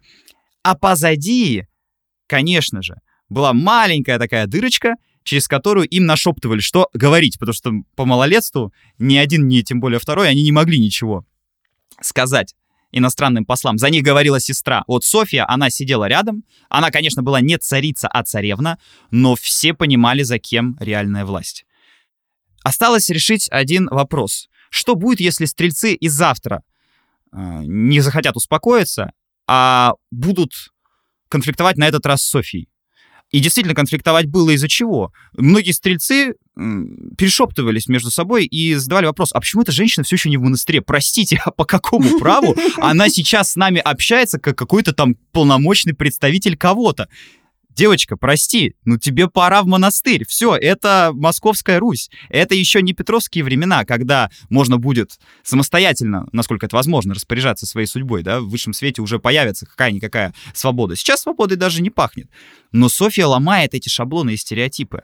[0.62, 1.64] а позади
[2.26, 8.04] конечно же, была маленькая такая дырочка, через которую им нашептывали, что говорить, потому что по
[8.04, 11.24] малолетству ни один, ни тем более второй, они не могли ничего
[12.00, 12.54] сказать
[12.92, 13.78] иностранным послам.
[13.78, 14.84] За них говорила сестра.
[14.86, 16.44] Вот Софья, она сидела рядом.
[16.68, 18.78] Она, конечно, была не царица, а царевна,
[19.10, 21.66] но все понимали, за кем реальная власть.
[22.62, 24.48] Осталось решить один вопрос.
[24.70, 26.62] Что будет, если стрельцы и завтра
[27.32, 29.12] э, не захотят успокоиться,
[29.46, 30.52] а будут
[31.28, 32.68] конфликтовать на этот раз с Софией.
[33.32, 35.12] И действительно, конфликтовать было из-за чего?
[35.36, 40.36] Многие стрельцы перешептывались между собой и задавали вопрос, а почему эта женщина все еще не
[40.36, 40.80] в монастыре?
[40.80, 46.56] Простите, а по какому праву она сейчас с нами общается, как какой-то там полномочный представитель
[46.56, 47.08] кого-то?
[47.76, 50.24] Девочка, прости, ну тебе пора в монастырь.
[50.26, 52.10] Все, это Московская Русь.
[52.30, 58.22] Это еще не Петровские времена, когда можно будет самостоятельно, насколько это возможно, распоряжаться своей судьбой,
[58.22, 60.96] да, в высшем свете уже появится какая-никакая свобода.
[60.96, 62.28] Сейчас свободой даже не пахнет.
[62.72, 65.02] Но Софья ломает эти шаблоны и стереотипы.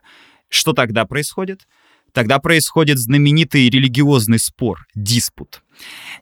[0.49, 1.67] Что тогда происходит?
[2.13, 5.63] Тогда происходит знаменитый религиозный спор, диспут.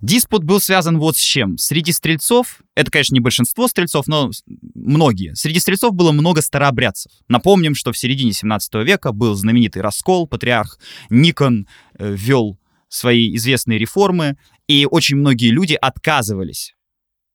[0.01, 1.59] Диспут был связан вот с чем.
[1.59, 4.31] Среди стрельцов, это, конечно, не большинство стрельцов, но
[4.75, 5.35] многие.
[5.35, 7.11] Среди стрельцов было много старообрядцев.
[7.29, 10.79] Напомним, что в середине 17 века был знаменитый раскол, патриарх
[11.11, 11.67] Никон
[11.99, 14.37] э, ввел свои известные реформы,
[14.69, 16.75] и очень многие люди отказывались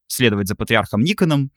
[0.07, 1.51] следовать за патриархом Никоном,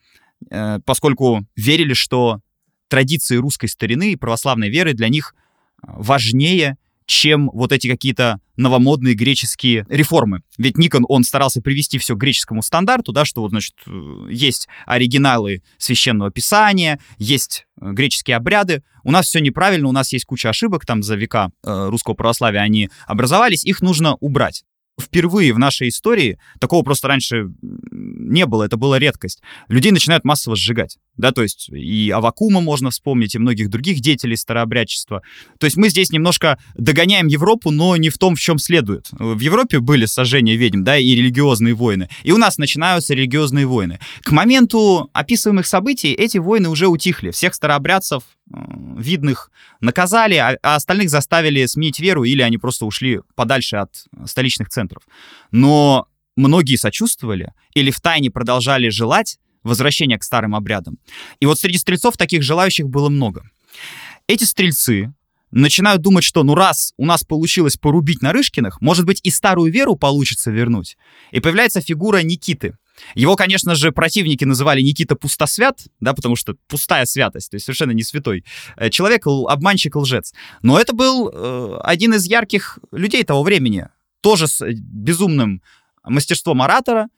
[0.51, 2.41] э, поскольку верили, что
[2.89, 5.35] традиции русской старины и православной веры для них
[5.83, 6.77] важнее,
[7.09, 10.43] чем вот эти какие-то новомодные греческие реформы.
[10.59, 14.69] Ведь Никон, он старался привести все к греческому стандарту, да, что вот, значит, э, есть
[14.85, 18.83] оригиналы священного писания, есть э, греческие обряды.
[19.05, 22.61] У нас все неправильно, у нас есть куча ошибок, там за века э, русского православия
[22.61, 24.65] они образовались, их нужно убрать
[25.01, 30.57] впервые в нашей истории, такого просто раньше не было, это была редкость, людей начинают массово
[30.57, 30.99] сжигать.
[31.17, 35.23] Да, то есть и Авакума можно вспомнить, и многих других деятелей старообрядчества.
[35.59, 39.09] То есть мы здесь немножко догоняем Европу, но не в том, в чем следует.
[39.11, 42.09] В Европе были сожжения ведьм, да, и религиозные войны.
[42.23, 43.99] И у нас начинаются религиозные войны.
[44.23, 47.33] К моменту описываемых событий эти войны уже утихли.
[47.33, 53.77] Всех старообрядцев видных наказали, а, а остальных заставили сменить веру, или они просто ушли подальше
[53.77, 55.03] от столичных центров.
[55.51, 60.99] Но многие сочувствовали или втайне продолжали желать возвращения к старым обрядам.
[61.41, 63.43] И вот среди стрельцов таких желающих было много.
[64.27, 65.13] Эти стрельцы
[65.51, 69.97] начинают думать, что ну раз у нас получилось порубить Нарышкиных, может быть и старую веру
[69.97, 70.97] получится вернуть.
[71.31, 72.77] И появляется фигура Никиты.
[73.15, 77.93] Его, конечно же, противники называли Никита Пустосвят, да, потому что пустая святость, то есть совершенно
[77.93, 78.45] не святой.
[78.77, 80.33] Э, человек, обманщик, лжец.
[80.63, 83.89] Но это был э, один из ярких людей того времени,
[84.21, 85.63] тоже с безумным
[86.05, 87.09] мастерством оратора,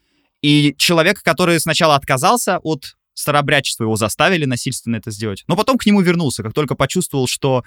[0.43, 5.87] и человек, который сначала отказался от старообрядчества, его заставили насильственно это сделать, но потом к
[5.87, 7.65] нему вернулся, как только почувствовал, что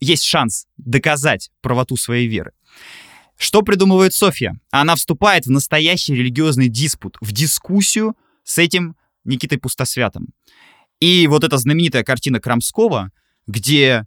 [0.00, 2.52] есть шанс доказать правоту своей веры.
[3.36, 4.58] Что придумывает Софья?
[4.70, 10.28] Она вступает в настоящий религиозный диспут, в дискуссию с этим Никитой Пустосвятым.
[11.00, 13.10] И вот эта знаменитая картина Крамского,
[13.46, 14.06] где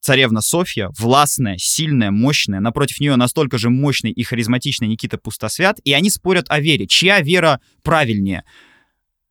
[0.00, 5.92] царевна Софья, властная, сильная, мощная, напротив нее настолько же мощный и харизматичный Никита Пустосвят, и
[5.92, 6.86] они спорят о вере.
[6.86, 8.44] Чья вера правильнее?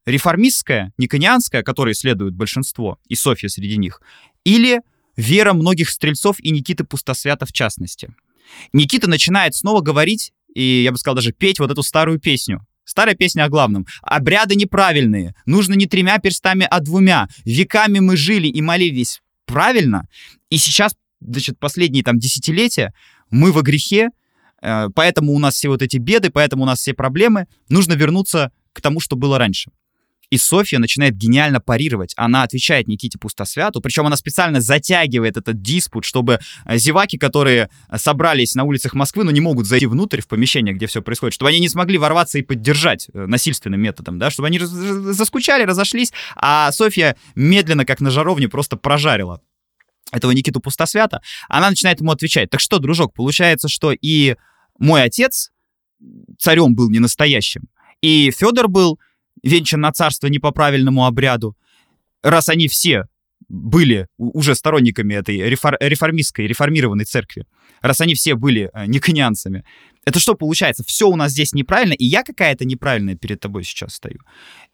[0.06, 4.02] Реформистская, никонианская, которой следует большинство, и Софья среди них,
[4.44, 4.82] или
[5.16, 8.14] вера многих стрельцов и Никиты Пустосвята в частности.
[8.74, 12.66] Никита начинает снова говорить, и я бы сказал даже петь вот эту старую песню.
[12.84, 13.86] Старая песня о главном.
[14.02, 15.36] Обряды неправильные.
[15.46, 17.28] Нужно не тремя перстами, а двумя.
[17.46, 20.08] Веками мы жили и молились правильно.
[20.50, 22.94] И сейчас, значит, последние там десятилетия
[23.30, 24.10] мы во грехе,
[24.62, 27.48] э, поэтому у нас все вот эти беды, поэтому у нас все проблемы.
[27.70, 29.72] Нужно вернуться к тому, что было раньше.
[30.30, 32.14] И Софья начинает гениально парировать.
[32.16, 37.98] Она отвечает Никите Пустосвяту, причем она специально затягивает этот диспут, чтобы э, зеваки, которые э,
[37.98, 41.50] собрались на улицах Москвы, но не могут зайти внутрь в помещение, где все происходит, чтобы
[41.50, 46.72] они не смогли ворваться и поддержать э, насильственным методом, да, чтобы они заскучали, разошлись, а
[46.72, 49.42] Софья медленно, как на жаровне, просто прожарила
[50.12, 51.22] этого Никиту Пустосвята.
[51.48, 52.50] Она начинает ему отвечать.
[52.50, 54.36] Так что, дружок, получается, что и
[54.78, 55.52] мой отец
[56.38, 57.64] царем был не настоящим,
[58.02, 59.00] и Федор был
[59.44, 61.56] венчан на царство не по правильному обряду,
[62.24, 63.06] раз они все
[63.48, 67.46] были уже сторонниками этой рефор реформистской, реформированной церкви,
[67.82, 69.64] раз они все были э, никонианцами,
[70.06, 70.84] это что получается?
[70.86, 74.20] Все у нас здесь неправильно, и я какая-то неправильная перед тобой сейчас стою.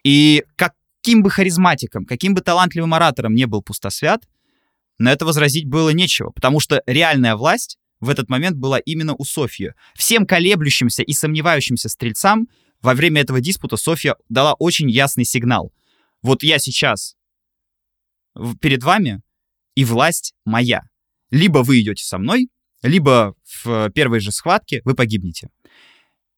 [0.03, 4.24] И каким бы харизматиком, каким бы талантливым оратором не был пустосвят,
[4.97, 9.26] на это возразить было нечего, потому что реальная власть в этот момент была именно у
[9.26, 9.72] Софьи.
[9.93, 12.47] Всем колеблющимся и сомневающимся стрельцам
[12.82, 15.73] во время этого диспута Софья дала очень ясный сигнал.
[16.21, 17.15] Вот я сейчас
[18.59, 19.21] перед вами,
[19.76, 20.84] и власть моя.
[21.32, 22.49] Либо вы идете со мной,
[22.82, 25.49] либо в первой же схватке вы погибнете.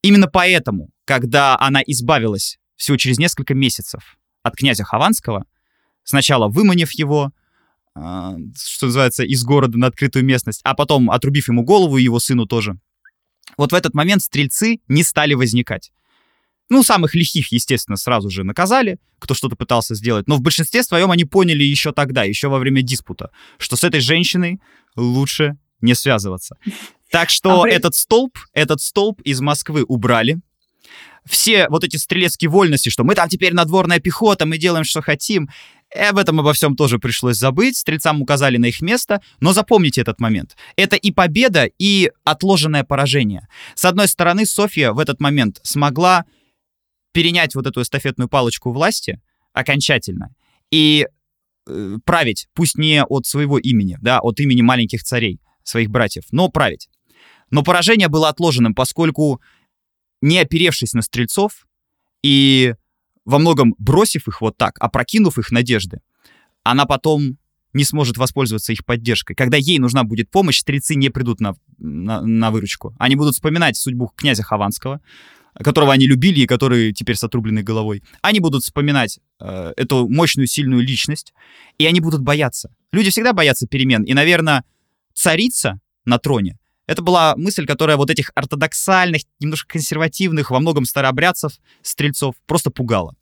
[0.01, 5.45] Именно поэтому, когда она избавилась всего через несколько месяцев от князя Хованского,
[6.03, 7.31] сначала выманив его,
[7.95, 12.19] а, что называется, из города на открытую местность, а потом отрубив ему голову и его
[12.19, 12.79] сыну тоже,
[13.57, 15.91] вот в этот момент стрельцы не стали возникать.
[16.69, 20.27] Ну, самых лихих, естественно, сразу же наказали, кто что-то пытался сделать.
[20.27, 24.01] Но в большинстве своем они поняли еще тогда, еще во время диспута, что с этой
[24.01, 24.59] женщиной
[24.95, 26.57] лучше не связываться.
[27.09, 30.39] Так что а этот столб, этот столб из Москвы убрали.
[31.25, 35.49] Все вот эти стрелецкие вольности, что мы там теперь надворная пехота, мы делаем, что хотим,
[35.93, 37.77] и об этом обо всем тоже пришлось забыть.
[37.77, 40.55] Стрельцам указали на их место, но запомните этот момент.
[40.75, 43.47] Это и победа, и отложенное поражение.
[43.75, 46.25] С одной стороны, Софья в этот момент смогла
[47.11, 49.21] перенять вот эту эстафетную палочку власти
[49.53, 50.33] окончательно
[50.71, 51.07] и
[51.67, 56.49] э, править, пусть не от своего имени, да, от имени маленьких царей, своих братьев, но
[56.49, 56.89] править.
[57.49, 59.41] Но поражение было отложенным, поскольку
[60.21, 61.67] не оперевшись на стрельцов
[62.23, 62.75] и
[63.25, 66.01] во многом бросив их вот так, опрокинув их надежды,
[66.63, 67.37] она потом
[67.73, 69.35] не сможет воспользоваться их поддержкой.
[69.35, 72.95] Когда ей нужна будет помощь, стрельцы не придут на, на, на выручку.
[72.97, 75.01] Они будут вспоминать судьбу князя Хованского,
[75.63, 80.47] которого они любили и который теперь с отрубленной головой, они будут вспоминать э, эту мощную,
[80.47, 81.33] сильную личность,
[81.77, 82.73] и они будут бояться.
[82.91, 84.63] Люди всегда боятся перемен, и, наверное,
[85.13, 91.51] царица на троне— это была мысль, которая вот этих ортодоксальных, немножко консервативных, во многом старообрядцев,
[91.81, 93.15] стрельцов просто пугала.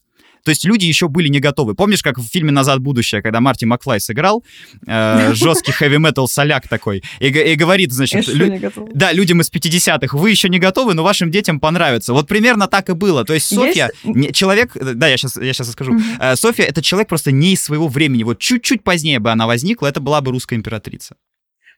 [0.46, 1.74] То есть люди еще были не готовы.
[1.74, 4.44] Помнишь, как в фильме «Назад в будущее», когда Марти Макфлай сыграл
[4.86, 10.30] э, жесткий хэви-метал соляк такой, и, и говорит, значит, лю- да, людям из 50-х, вы
[10.30, 12.14] еще не готовы, но вашим детям понравится.
[12.14, 13.26] Вот примерно так и было.
[13.26, 14.16] То есть Софья, есть...
[14.16, 16.18] не, человек, да, я сейчас, я сейчас скажу, mm-hmm.
[16.20, 18.22] э, Софья это человек просто не из своего времени.
[18.22, 21.16] Вот чуть-чуть позднее бы она возникла, это была бы русская императрица.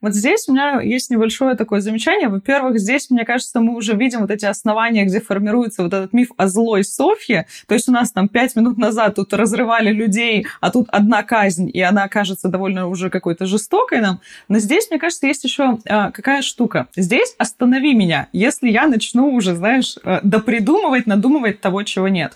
[0.01, 2.29] Вот здесь у меня есть небольшое такое замечание.
[2.29, 6.29] Во-первых, здесь, мне кажется, мы уже видим вот эти основания, где формируется вот этот миф
[6.37, 7.47] о злой Софье.
[7.67, 11.69] То есть у нас там пять минут назад тут разрывали людей, а тут одна казнь,
[11.73, 14.21] и она кажется довольно уже какой-то жестокой нам.
[14.47, 16.87] Но здесь, мне кажется, есть еще а, какая штука.
[16.95, 22.33] Здесь останови меня, если я начну уже, знаешь, а, допридумывать, надумывать того, чего нет.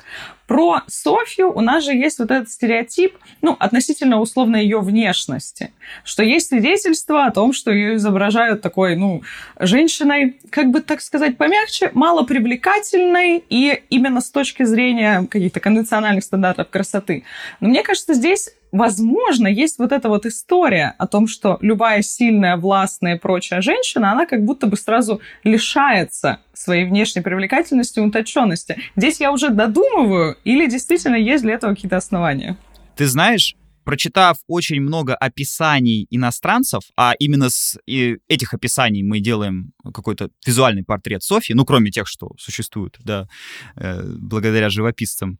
[0.51, 5.71] Про Софью у нас же есть вот этот стереотип, ну, относительно условно ее внешности,
[6.03, 9.21] что есть свидетельство о том, что ее изображают такой, ну,
[9.61, 16.69] женщиной, как бы так сказать, помягче, малопривлекательной и именно с точки зрения каких-то конвенциональных стандартов
[16.69, 17.23] красоты.
[17.61, 22.57] Но мне кажется, здесь возможно, есть вот эта вот история о том, что любая сильная,
[22.57, 28.77] властная и прочая женщина, она как будто бы сразу лишается своей внешней привлекательности и утонченности.
[28.95, 32.57] Здесь я уже додумываю, или действительно есть для этого какие-то основания?
[32.95, 40.29] Ты знаешь, прочитав очень много описаний иностранцев, а именно с этих описаний мы делаем какой-то
[40.45, 43.27] визуальный портрет Софьи, ну, кроме тех, что существуют, да,
[43.75, 45.39] э, благодаря живописцам,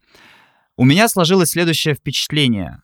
[0.75, 2.81] у меня сложилось следующее впечатление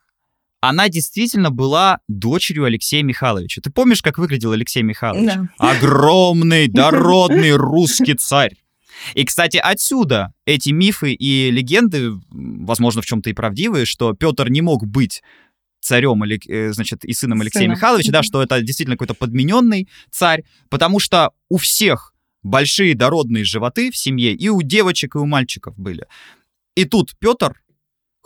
[0.69, 3.61] она действительно была дочерью Алексея Михайловича.
[3.61, 5.33] Ты помнишь, как выглядел Алексей Михайлович?
[5.33, 5.49] Да.
[5.57, 8.55] Огромный, дородный русский царь.
[9.13, 14.61] И, кстати, отсюда эти мифы и легенды, возможно, в чем-то и правдивые, что Петр не
[14.61, 15.21] мог быть
[15.79, 17.73] царем, э, значит, и сыном Алексея Сына.
[17.73, 22.13] Михайловича, да, что это действительно какой-то подмененный царь, потому что у всех
[22.43, 26.05] большие дородные животы в семье и у девочек, и у мальчиков были.
[26.75, 27.61] И тут Петр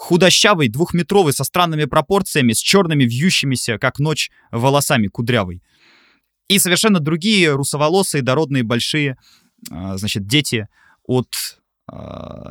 [0.01, 5.61] худощавый, двухметровый, со странными пропорциями, с черными вьющимися, как ночь, волосами кудрявый.
[6.49, 9.15] И совершенно другие русоволосые, дородные, большие,
[9.69, 10.67] а, значит, дети
[11.05, 11.59] от
[11.91, 11.95] э,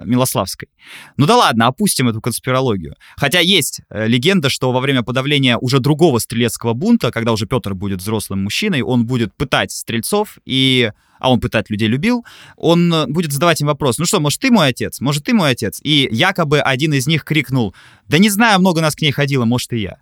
[0.04, 0.68] Милославской.
[1.16, 2.94] Ну да ладно, опустим эту конспирологию.
[3.16, 7.74] Хотя есть э, легенда, что во время подавления уже другого стрелецкого бунта, когда уже Петр
[7.74, 12.24] будет взрослым мужчиной, он будет пытать стрельцов, и а он пытать людей любил,
[12.56, 15.00] он э, будет задавать им вопрос, ну что, может, ты мой отец?
[15.00, 15.80] Может, ты мой отец?
[15.82, 17.74] И якобы один из них крикнул,
[18.08, 19.98] да не знаю, много нас к ней ходило, может, и я.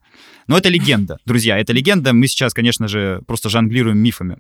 [0.47, 2.13] Но это легенда, друзья, это легенда.
[2.15, 4.39] Мы сейчас, конечно же, просто жонглируем мифами.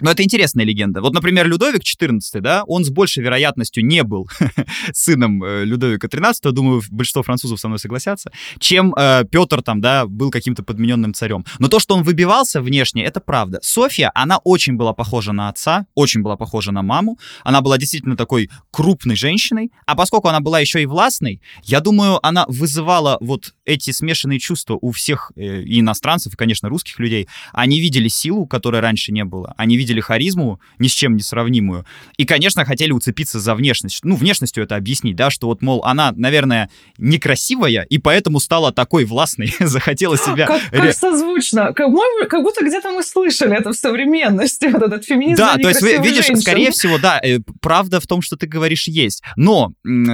[0.00, 1.00] Но это интересная легенда.
[1.00, 4.28] Вот, например, Людовик XIV, да, он с большей вероятностью не был
[4.92, 10.06] сыном э, Людовика XIII, думаю, большинство французов со мной согласятся, чем э, Петр там, да,
[10.06, 11.44] был каким-то подмененным царем.
[11.58, 13.58] Но то, что он выбивался внешне, это правда.
[13.62, 18.16] Софья, она очень была похожа на отца, очень была похожа на маму, она была действительно
[18.16, 23.54] такой крупной женщиной, а поскольку она была еще и властной, я думаю, она вызывала вот
[23.64, 27.28] эти смешанные чувства у всех э, иностранцев, и, конечно, русских людей.
[27.52, 31.22] Они видели силу, которой раньше не было, они видели видели харизму ни с чем не
[31.22, 31.86] сравнимую.
[32.16, 34.00] И, конечно, хотели уцепиться за внешность.
[34.04, 39.04] Ну, внешностью это объяснить, да, что вот, мол, она, наверное, некрасивая, и поэтому стала такой
[39.04, 40.46] властной, захотела себя...
[40.46, 41.72] Как, как созвучно.
[41.72, 41.88] Как,
[42.28, 46.26] как будто где-то мы слышали это в современности, вот этот феминизм Да, то есть, видишь,
[46.26, 46.40] женщин.
[46.40, 49.22] скорее всего, да, э, правда в том, что ты говоришь, есть.
[49.36, 49.72] Но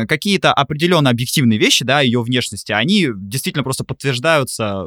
[0.09, 4.87] какие-то определенно объективные вещи, да, ее внешности, они действительно просто подтверждаются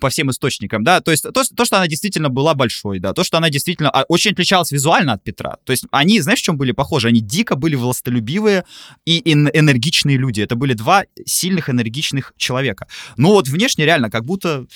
[0.00, 3.24] по всем источникам, да, то есть то, то что она действительно была большой, да, то,
[3.24, 5.56] что она действительно очень отличалась визуально от Петра.
[5.64, 7.08] То есть они, знаешь, в чем были похожи?
[7.08, 8.64] Они дико были властолюбивые
[9.04, 10.40] и энергичные люди.
[10.40, 12.88] Это были два сильных, энергичных человека.
[13.16, 14.66] Но вот внешне реально как будто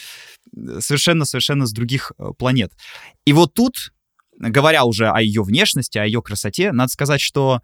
[0.80, 2.72] совершенно-совершенно с других э, планет.
[3.24, 3.92] И вот тут,
[4.38, 7.60] говоря уже о ее внешности, о ее красоте, надо сказать, что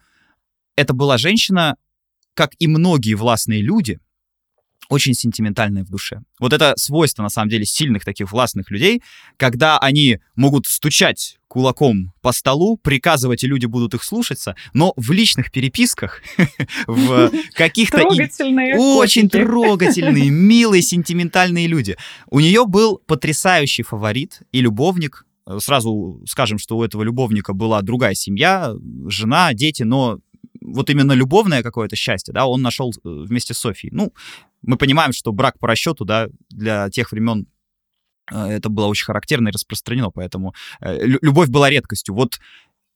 [0.76, 1.76] это была женщина,
[2.34, 3.98] как и многие властные люди,
[4.88, 6.20] очень сентиментальные в душе.
[6.38, 9.02] Вот это свойство, на самом деле, сильных таких властных людей,
[9.36, 15.10] когда они могут стучать кулаком по столу, приказывать, и люди будут их слушаться, но в
[15.12, 16.22] личных переписках,
[16.86, 21.96] в каких-то очень трогательные, милые, сентиментальные люди.
[22.28, 25.24] У нее был потрясающий фаворит и любовник,
[25.58, 28.74] Сразу скажем, что у этого любовника была другая семья,
[29.06, 30.18] жена, дети, но
[30.60, 33.94] вот именно любовное какое-то счастье, да, он нашел э, вместе с Софией.
[33.94, 34.12] Ну,
[34.66, 37.46] мы понимаем, что брак по расчету, да, для тех времен
[38.30, 42.14] э, это было очень характерно и распространено, поэтому э, любовь была редкостью.
[42.14, 42.38] Вот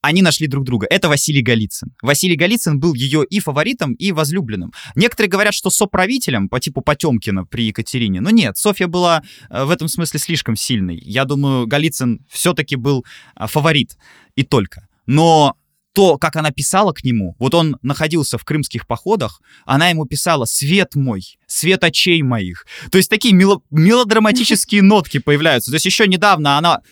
[0.03, 0.87] они нашли друг друга.
[0.89, 1.95] Это Василий Голицын.
[2.01, 4.73] Василий Голицын был ее и фаворитом, и возлюбленным.
[4.95, 8.21] Некоторые говорят, что соправителем по типу Потемкина при Екатерине.
[8.21, 10.99] Но нет, Софья была э, в этом смысле слишком сильной.
[10.99, 13.05] Я думаю, Голицын все-таки был
[13.37, 13.97] фаворит
[14.37, 14.89] и только.
[15.07, 15.57] Но
[15.93, 20.45] то, как она писала к нему, вот он находился в крымских походах, она ему писала
[20.45, 22.67] «свет мой», «свет очей моих».
[22.91, 25.71] То есть такие мело- мелодраматические нотки появляются.
[25.71, 26.83] То есть еще недавно она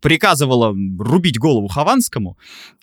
[0.00, 2.36] приказывала рубить голову Хованскому,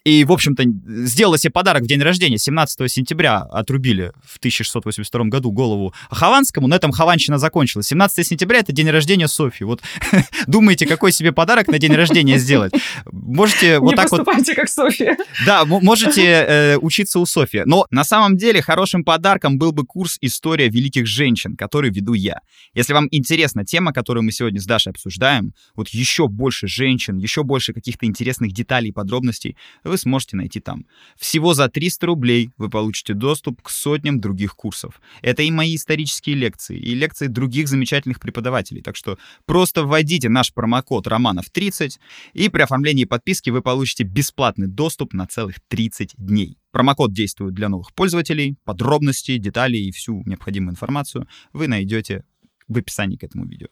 [0.07, 0.63] и, в общем-то,
[1.05, 2.37] сделала себе подарок в день рождения.
[2.37, 6.67] 17 сентября отрубили в 1682 году голову Хованскому.
[6.67, 7.87] На этом Хованщина закончилась.
[7.87, 9.65] 17 сентября— это день рождения Софьи.
[9.65, 9.81] Вот
[10.47, 12.73] думаете, какой себе подарок на день рождения сделать?
[13.11, 14.25] Можете вот Не так вот...
[14.55, 15.17] как Софья.
[15.45, 17.63] Да, можете э, учиться у Софьи.
[17.65, 22.39] Но на самом деле хорошим подарком был бы курс «История великих женщин», который веду я.
[22.73, 27.17] Если вам интересна тема, которую мы сегодня с Дашей обсуждаем, вот еще больше женщин, женщин,
[27.17, 30.85] еще больше каких-то интересных деталей и подробностей вы сможете найти там.
[31.17, 35.01] Всего за 300 рублей вы получите доступ к сотням других курсов.
[35.21, 38.81] Это и мои исторические лекции, и лекции других замечательных преподавателей.
[38.81, 41.97] Так что просто вводите наш промокод Романов30,
[42.33, 46.57] и при оформлении подписки вы получите бесплатный доступ на целых 30 дней.
[46.71, 48.55] Промокод действует для новых пользователей.
[48.63, 52.23] Подробности, детали и всю необходимую информацию вы найдете
[52.67, 53.67] в описании к этому видео.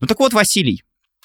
[0.00, 0.82] Ну так вот, Василий,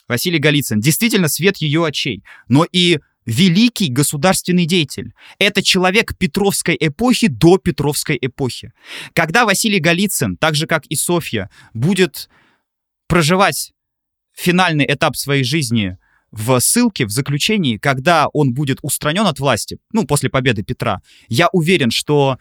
[0.08, 3.00] Василий Голицын, действительно свет ее очей, но и
[3.30, 5.14] великий государственный деятель.
[5.38, 8.74] Это человек Петровской эпохи до Петровской эпохи.
[9.14, 12.28] Когда Василий Голицын, так же как и Софья, будет
[13.08, 13.72] проживать
[14.36, 15.98] финальный этап своей жизни
[16.32, 21.50] в ссылке, в заключении, когда он будет устранен от власти, ну, после победы Петра, я
[21.52, 22.40] уверен, что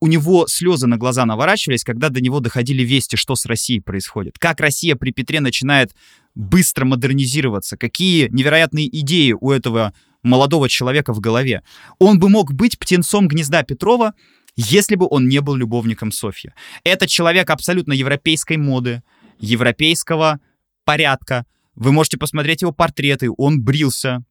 [0.00, 4.38] у него слезы на глаза наворачивались, когда до него доходили вести, что с Россией происходит.
[4.38, 5.94] Как Россия при Петре начинает
[6.34, 9.92] быстро модернизироваться, какие невероятные идеи у этого
[10.22, 11.62] молодого человека в голове.
[11.98, 14.14] Он бы мог быть птенцом гнезда Петрова,
[14.56, 16.52] если бы он не был любовником Софьи.
[16.84, 19.02] Это человек абсолютно европейской моды,
[19.38, 20.40] европейского
[20.84, 21.46] порядка.
[21.74, 24.24] Вы можете посмотреть его портреты, он брился,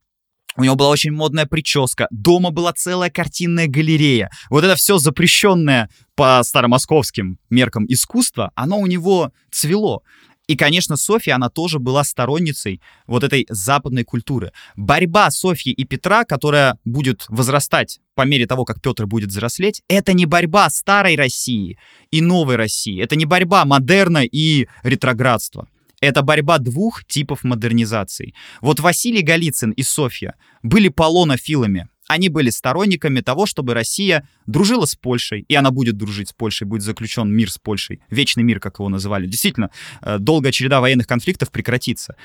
[0.55, 2.07] у него была очень модная прическа.
[2.11, 4.29] Дома была целая картинная галерея.
[4.49, 10.03] Вот это все запрещенное по старомосковским меркам искусства, оно у него цвело.
[10.49, 14.51] И, конечно, Софья, она тоже была сторонницей вот этой западной культуры.
[14.75, 20.13] Борьба Софьи и Петра, которая будет возрастать по мере того, как Петр будет взрослеть, это
[20.13, 21.77] не борьба старой России
[22.09, 22.99] и новой России.
[22.99, 25.67] Это не борьба модерна и ретроградства.
[26.01, 28.33] Это борьба двух типов модернизации.
[28.59, 30.33] Вот Василий Голицын и Софья
[30.63, 31.89] были полонофилами.
[32.09, 36.65] Они были сторонниками того, чтобы Россия дружила с Польшей, и она будет дружить с Польшей,
[36.65, 39.27] будет заключен мир с Польшей, вечный мир, как его называли.
[39.27, 39.69] Действительно,
[40.01, 42.15] э, долгая череда военных конфликтов прекратится.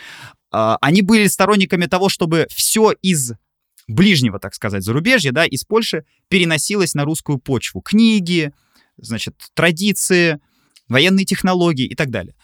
[0.50, 3.32] А, они были сторонниками того, чтобы все из
[3.86, 7.82] ближнего, так сказать, зарубежья, да, из Польши переносилось на русскую почву.
[7.82, 8.54] Книги,
[8.96, 10.40] значит, традиции,
[10.88, 12.34] военные технологии и так далее.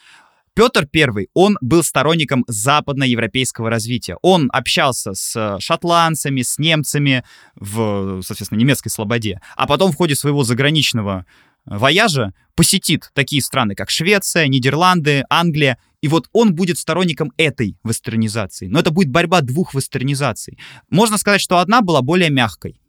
[0.55, 4.16] Петр I, он был сторонником западноевропейского развития.
[4.22, 7.24] Он общался с э, шотландцами, с немцами
[7.55, 9.40] в, соответственно, немецкой слободе.
[9.57, 11.24] А потом в ходе своего заграничного
[11.66, 15.78] э, вояжа посетит такие страны, как Швеция, Нидерланды, Англия.
[16.03, 18.66] И вот он будет сторонником этой вестернизации.
[18.66, 20.59] Но это будет борьба двух вестернизаций.
[20.88, 22.80] Можно сказать, что одна была более мягкой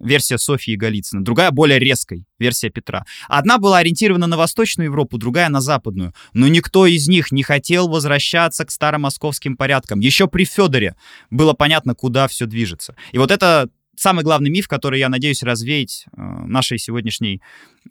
[0.00, 3.04] версия Софьи Голицына, другая более резкой, версия Петра.
[3.28, 6.14] Одна была ориентирована на Восточную Европу, другая на Западную.
[6.32, 10.00] Но никто из них не хотел возвращаться к старомосковским порядкам.
[10.00, 10.96] Еще при Федоре
[11.30, 12.96] было понятно, куда все движется.
[13.12, 17.42] И вот это самый главный миф, который я надеюсь развеять э, нашей сегодняшней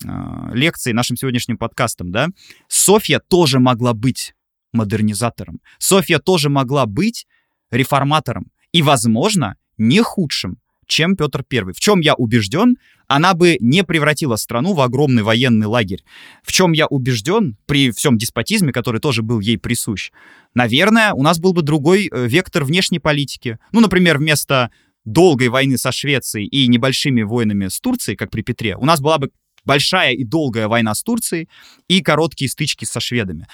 [0.03, 0.07] э,
[0.53, 2.29] лекцией, нашим сегодняшним подкастом, да.
[2.67, 4.33] Софья тоже могла быть
[4.73, 5.61] модернизатором.
[5.77, 7.27] Софья тоже могла быть
[7.71, 8.51] реформатором.
[8.71, 10.57] И, возможно, не худшим,
[10.89, 11.71] чем Петр I.
[11.71, 12.77] В чем я убежден,
[13.07, 16.03] она бы не превратила страну в огромный военный лагерь.
[16.43, 20.11] В чем я убежден, при всем деспотизме, который тоже был ей присущ,
[20.53, 23.57] наверное, у нас был бы другой э, вектор внешней политики.
[23.71, 24.71] Ну, например, вместо
[25.05, 29.17] долгой войны со Швецией и небольшими войнами с Турцией, как при Петре, у нас была
[29.17, 29.29] бы
[29.63, 31.47] большая и долгая война с Турцией
[31.87, 33.47] и короткие стычки со шведами.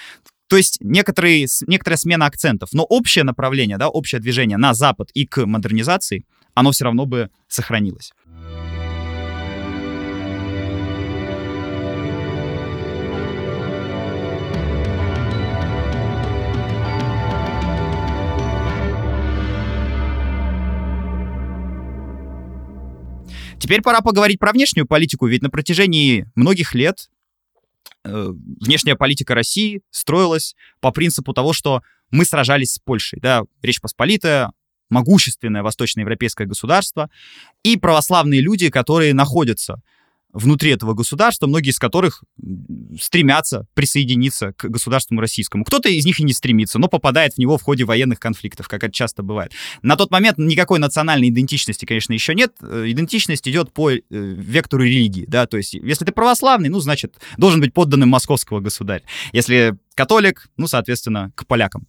[0.48, 5.26] То есть некоторые, некоторая смена акцентов, но общее направление, да, общее движение на Запад и
[5.26, 6.24] к модернизации—
[6.56, 8.12] оно все равно бы сохранилось.
[23.58, 27.10] Теперь пора поговорить про внешнюю политику, ведь на протяжении многих лет
[28.04, 28.28] э,
[28.60, 33.18] внешняя политика России строилась по принципу того, что мы сражались с Польшей.
[33.20, 34.52] Да, Речь Посполитая,
[34.90, 37.10] могущественное восточноевропейское государство,
[37.62, 39.82] и православные люди, которые находятся
[40.36, 42.22] внутри этого государства, многие из которых
[43.00, 45.64] стремятся присоединиться к государству российскому.
[45.64, 48.84] Кто-то из них и не стремится, но попадает в него в ходе военных конфликтов, как
[48.84, 49.52] это часто бывает.
[49.80, 52.52] На тот момент никакой национальной идентичности, конечно, еще нет.
[52.60, 57.14] Э, идентичность идет по э, вектору религии, да, то есть если ты православный, ну, значит,
[57.38, 59.02] должен быть подданным московского государя.
[59.32, 61.86] Если католик, ну, соответственно, к полякам.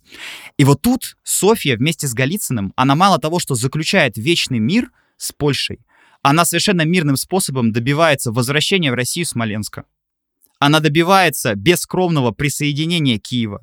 [0.57, 5.33] И вот тут Софья вместе с Голицыным, она мало того, что заключает вечный мир с
[5.33, 5.79] Польшей,
[6.21, 9.85] она совершенно мирным способом добивается возвращения в Россию Смоленска.
[10.59, 13.61] Она добивается бескровного присоединения Киева,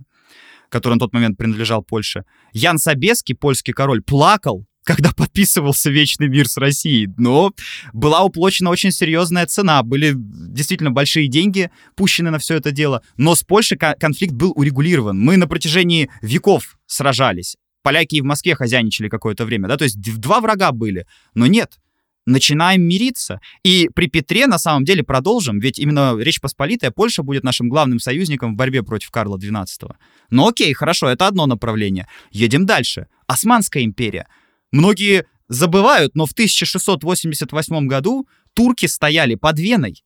[0.68, 2.24] который на тот момент принадлежал Польше.
[2.52, 7.08] Ян Собеский, польский король, плакал, когда подписывался вечный мир с Россией.
[7.16, 7.52] Но
[7.92, 9.82] была уплочена очень серьезная цена.
[9.82, 13.02] Были действительно большие деньги пущены на все это дело.
[13.16, 15.18] Но с Польшей конфликт был урегулирован.
[15.18, 17.56] Мы на протяжении веков сражались.
[17.82, 21.78] поляки и в Москве хозяйничали какое-то время, да, то есть два врага были, но нет,
[22.26, 23.40] начинаем мириться.
[23.62, 27.98] И при Петре, на самом деле, продолжим, ведь именно Речь Посполитая, Польша будет нашим главным
[27.98, 29.94] союзником в борьбе против Карла XII.
[30.30, 32.08] Ну окей, хорошо, это одно направление.
[32.30, 33.06] Едем дальше.
[33.26, 34.26] Османская империя.
[34.72, 40.04] Многие забывают, но в 1688 году турки стояли под Веной.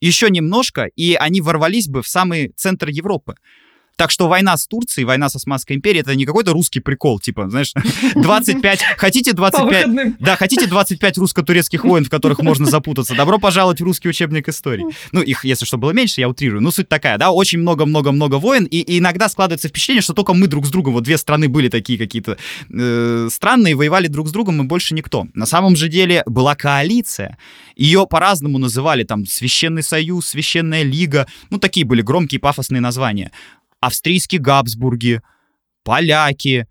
[0.00, 3.34] Еще немножко, и они ворвались бы в самый центр Европы.
[3.98, 7.50] Так что война с Турцией, война с Османской империей, это не какой-то русский прикол, типа,
[7.50, 7.72] знаешь,
[8.14, 13.84] 25, хотите 25, да, хотите 25 русско-турецких войн, в которых можно запутаться, добро пожаловать в
[13.84, 14.86] русский учебник истории.
[15.10, 16.62] Ну, их, если что, было меньше, я утрирую.
[16.62, 20.46] Ну, суть такая, да, очень много-много-много войн, и, и иногда складывается впечатление, что только мы
[20.46, 22.38] друг с другом, вот две страны были такие какие-то
[22.72, 25.26] э, странные, воевали друг с другом, и больше никто.
[25.34, 27.36] На самом же деле была коалиция.
[27.74, 33.32] Ее по-разному называли, там, Священный Союз, Священная Лига, ну, такие были громкие пафосные названия
[33.80, 35.22] австрийские Габсбурги,
[35.84, 36.66] поляки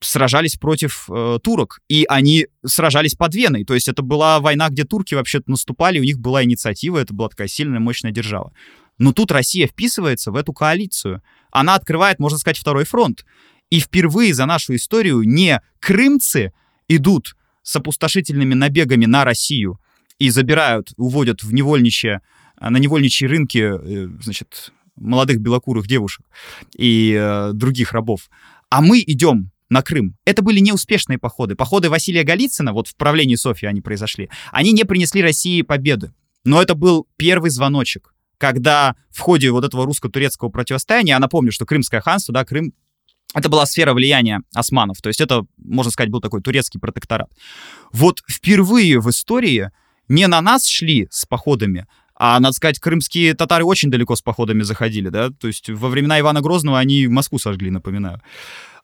[0.00, 3.64] сражались против э, турок, и они сражались под Веной.
[3.64, 7.28] То есть это была война, где турки вообще-то наступали, у них была инициатива, это была
[7.28, 8.52] такая сильная, мощная держава.
[8.98, 11.22] Но тут Россия вписывается в эту коалицию.
[11.50, 13.24] Она открывает, можно сказать, второй фронт.
[13.70, 16.52] И впервые за нашу историю не крымцы
[16.88, 19.80] идут с опустошительными набегами на Россию
[20.18, 22.22] и забирают, уводят в невольничье,
[22.58, 26.26] на невольничьи рынки, э, значит, молодых белокурых девушек
[26.76, 28.28] и э, других рабов.
[28.70, 30.16] А мы идем на Крым.
[30.24, 31.56] Это были неуспешные походы.
[31.56, 36.12] Походы Василия Голицына, вот в правлении Софьи они произошли, они не принесли России победы.
[36.44, 41.66] Но это был первый звоночек, когда в ходе вот этого русско-турецкого противостояния, я напомню, что
[41.66, 42.72] Крымское ханство, да, Крым
[43.34, 47.28] это была сфера влияния османов, то есть это, можно сказать, был такой турецкий протекторат.
[47.92, 49.70] Вот впервые в истории
[50.08, 51.86] не на нас шли с походами,
[52.16, 56.18] а, надо сказать, крымские татары очень далеко с походами заходили, да, то есть во времена
[56.18, 58.22] Ивана Грозного они Москву сожгли, напоминаю.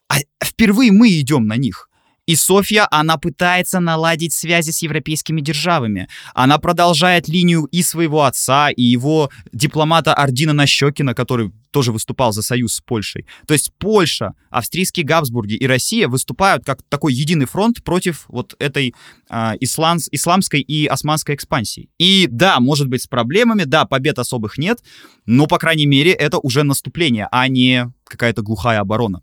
[0.09, 1.89] А впервые мы идем на них.
[2.27, 6.09] И Софья, она пытается наладить связи с европейскими державами.
[6.35, 12.43] Она продолжает линию и своего отца, и его дипломата Ордина Нащекина, который тоже выступал за
[12.43, 13.27] союз с Польшей.
[13.49, 18.95] То есть Польша, австрийские Габсбурги и Россия выступают как такой единый фронт против вот этой
[19.29, 21.89] э, ислам, исламской и османской экспансии.
[21.99, 24.79] И да, может быть с проблемами, да, побед особых нет,
[25.27, 29.23] но, по крайней мере, это уже наступление, а не какая-то глухая оборона.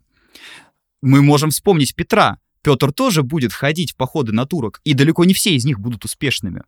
[1.00, 5.34] Мы можем вспомнить Петра, Петр тоже будет ходить в походы на турок, и далеко не
[5.34, 6.62] все из них будут успешными.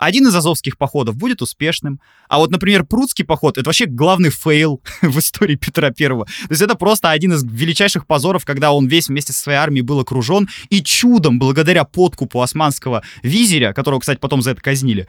[0.00, 4.80] Один из азовских походов будет успешным, а вот, например, прудский поход— это вообще главный фейл
[5.02, 6.24] в истории Петра Первого.
[6.24, 9.82] То есть это просто один из величайших позоров, когда он весь вместе со своей армией
[9.82, 15.06] был окружен, и чудом, благодаря подкупу османского визиря, которого, кстати, потом за это казнили,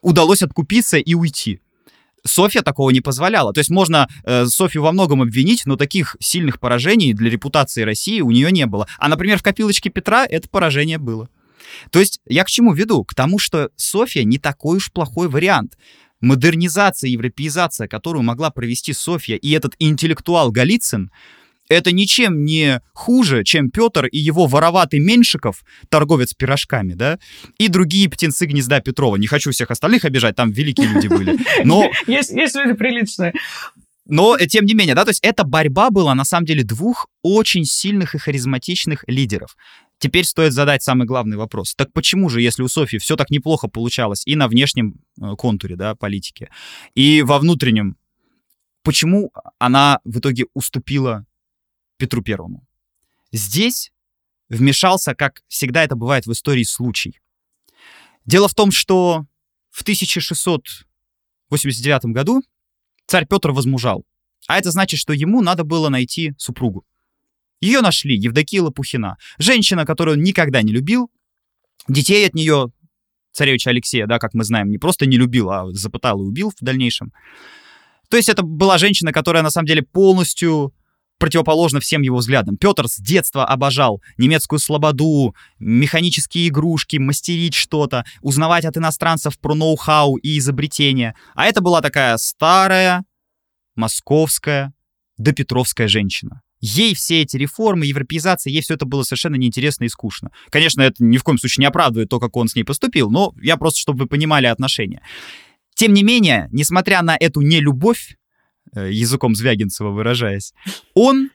[0.00, 1.60] удалось откупиться и уйти.
[2.24, 3.52] Софья такого не позволяла.
[3.52, 8.20] То есть можно э, Софью во многом обвинить, но таких сильных поражений для репутации России
[8.20, 8.86] у нее не было.
[8.98, 11.28] А, например, в копилочке Петра это поражение было.
[11.90, 13.04] То есть я к чему веду?
[13.04, 15.76] К тому, что Софья не такой уж плохой вариант.
[16.20, 21.10] Модернизация, европеизация, которую могла провести Софья и этот интеллектуал Голицын,
[21.70, 27.18] это ничем не хуже, чем Петр и его вороватый Меньшиков, торговец пирожками, да,
[27.58, 29.16] и другие птенцы гнезда Петрова.
[29.16, 31.38] Не хочу всех остальных обижать, там великие люди были.
[31.64, 31.90] Но...
[32.06, 33.32] Есть, есть люди приличные.
[34.06, 37.06] Но, э, тем не менее, да, то есть эта борьба была, на самом деле, двух
[37.22, 39.56] очень сильных и харизматичных лидеров.
[39.98, 41.74] Теперь стоит задать самый главный вопрос.
[41.76, 45.76] Так почему же, если у Софьи все так неплохо получалось и на внешнем э, контуре,
[45.76, 46.48] да, политики,
[46.96, 47.96] и во внутреннем,
[48.82, 51.26] почему она в итоге уступила
[52.00, 52.66] Петру Первому.
[53.30, 53.92] Здесь
[54.48, 57.20] вмешался, как всегда это бывает в истории, случай.
[58.24, 59.26] Дело в том, что
[59.70, 62.42] в 1689 году
[63.06, 64.06] царь Петр возмужал.
[64.48, 66.86] А это значит, что ему надо было найти супругу.
[67.60, 69.18] Ее нашли, Евдокия Лопухина.
[69.38, 71.10] Женщина, которую он никогда не любил.
[71.86, 72.72] Детей от нее
[73.32, 76.56] царевича Алексея, да, как мы знаем, не просто не любил, а запытал и убил в
[76.64, 77.12] дальнейшем.
[78.08, 80.72] То есть это была женщина, которая на самом деле полностью
[81.20, 82.56] противоположно всем его взглядам.
[82.56, 90.16] Петр с детства обожал немецкую слободу, механические игрушки, мастерить что-то, узнавать от иностранцев про ноу-хау
[90.16, 91.14] и изобретения.
[91.34, 93.04] А это была такая старая,
[93.76, 94.72] московская,
[95.18, 96.40] допетровская женщина.
[96.60, 100.30] Ей все эти реформы, европеизация, ей все это было совершенно неинтересно и скучно.
[100.50, 103.34] Конечно, это ни в коем случае не оправдывает то, как он с ней поступил, но
[103.40, 105.02] я просто, чтобы вы понимали отношения.
[105.74, 108.16] Тем не менее, несмотря на эту нелюбовь,
[108.74, 110.52] языком Звягинцева выражаясь,
[110.94, 111.30] он,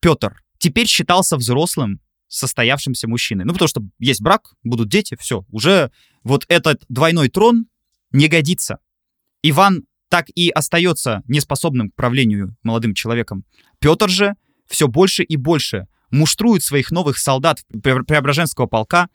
[0.00, 3.44] Петр, теперь считался взрослым, состоявшимся мужчиной.
[3.44, 5.44] Ну, потому что есть брак, будут дети, все.
[5.50, 5.90] Уже
[6.22, 7.66] вот этот двойной трон
[8.12, 8.78] не годится.
[9.42, 13.44] Иван так и остается неспособным к правлению молодым человеком.
[13.78, 14.34] Петр же
[14.66, 19.08] все больше и больше муштрует своих новых солдат Преображенского полка,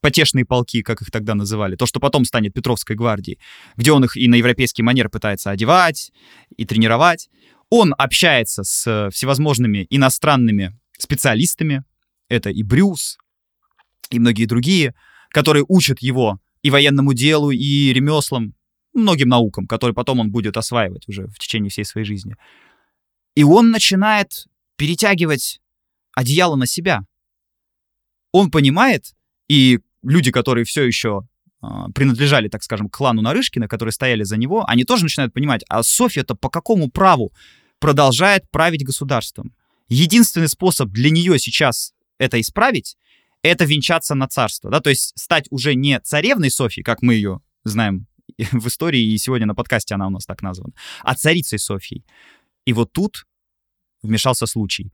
[0.00, 3.38] потешные полки, как их тогда называли, то, что потом станет Петровской гвардией,
[3.76, 6.12] где он их и на европейский манер пытается одевать
[6.56, 7.28] и тренировать.
[7.70, 11.84] Он общается с всевозможными иностранными специалистами,
[12.28, 13.18] это и Брюс,
[14.10, 14.94] и многие другие,
[15.30, 18.54] которые учат его и военному делу, и ремеслам,
[18.94, 22.36] многим наукам, которые потом он будет осваивать уже в течение всей своей жизни.
[23.34, 25.60] И он начинает перетягивать
[26.14, 27.02] одеяло на себя.
[28.32, 29.14] Он понимает,
[29.48, 31.26] и люди, которые все еще
[31.62, 35.82] э, принадлежали, так скажем, клану Нарышкина, которые стояли за него, они тоже начинают понимать, а
[35.82, 37.32] Софья-то по какому праву
[37.78, 39.54] продолжает править государством?
[39.88, 42.96] Единственный способ для нее сейчас это исправить,
[43.42, 47.40] это венчаться на царство, да, то есть стать уже не царевной Софьей, как мы ее
[47.64, 48.06] знаем
[48.52, 52.04] в истории, и сегодня на подкасте она у нас так названа, а царицей Софьей.
[52.64, 53.26] И вот тут
[54.02, 54.92] вмешался случай.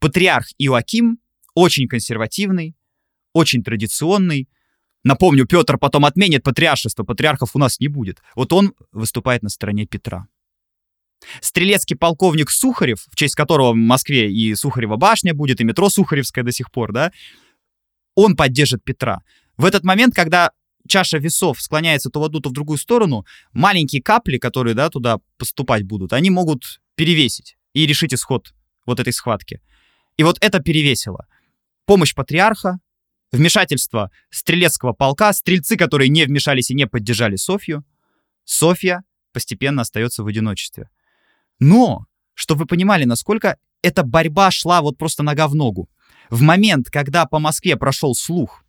[0.00, 1.18] Патриарх Иоаким
[1.54, 2.74] очень консервативный,
[3.32, 4.48] очень традиционный.
[5.04, 8.22] Напомню, Петр потом отменит патриаршество, патриархов у нас не будет.
[8.34, 10.28] Вот он выступает на стороне Петра.
[11.40, 16.44] Стрелецкий полковник Сухарев, в честь которого в Москве и Сухарева башня будет, и метро Сухаревское
[16.44, 17.12] до сих пор, да,
[18.14, 19.22] он поддержит Петра.
[19.56, 20.50] В этот момент, когда
[20.88, 25.18] чаша весов склоняется то в одну, то в другую сторону, маленькие капли, которые, да, туда
[25.38, 28.52] поступать будут, они могут перевесить и решить исход
[28.86, 29.60] вот этой схватки.
[30.16, 31.26] И вот это перевесило.
[31.86, 32.78] Помощь патриарха,
[33.32, 37.84] вмешательство стрелецкого полка, стрельцы, которые не вмешались и не поддержали Софью.
[38.44, 39.02] Софья
[39.32, 40.90] постепенно остается в одиночестве.
[41.58, 45.88] Но, чтобы вы понимали, насколько эта борьба шла вот просто нога в ногу.
[46.30, 48.64] В момент, когда по Москве прошел слух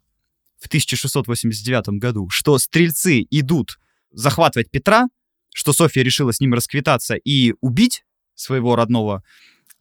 [0.59, 3.79] в 1689 году, что стрельцы идут
[4.11, 5.07] захватывать Петра,
[5.53, 8.03] что Софья решила с ним расквитаться и убить
[8.35, 9.23] своего родного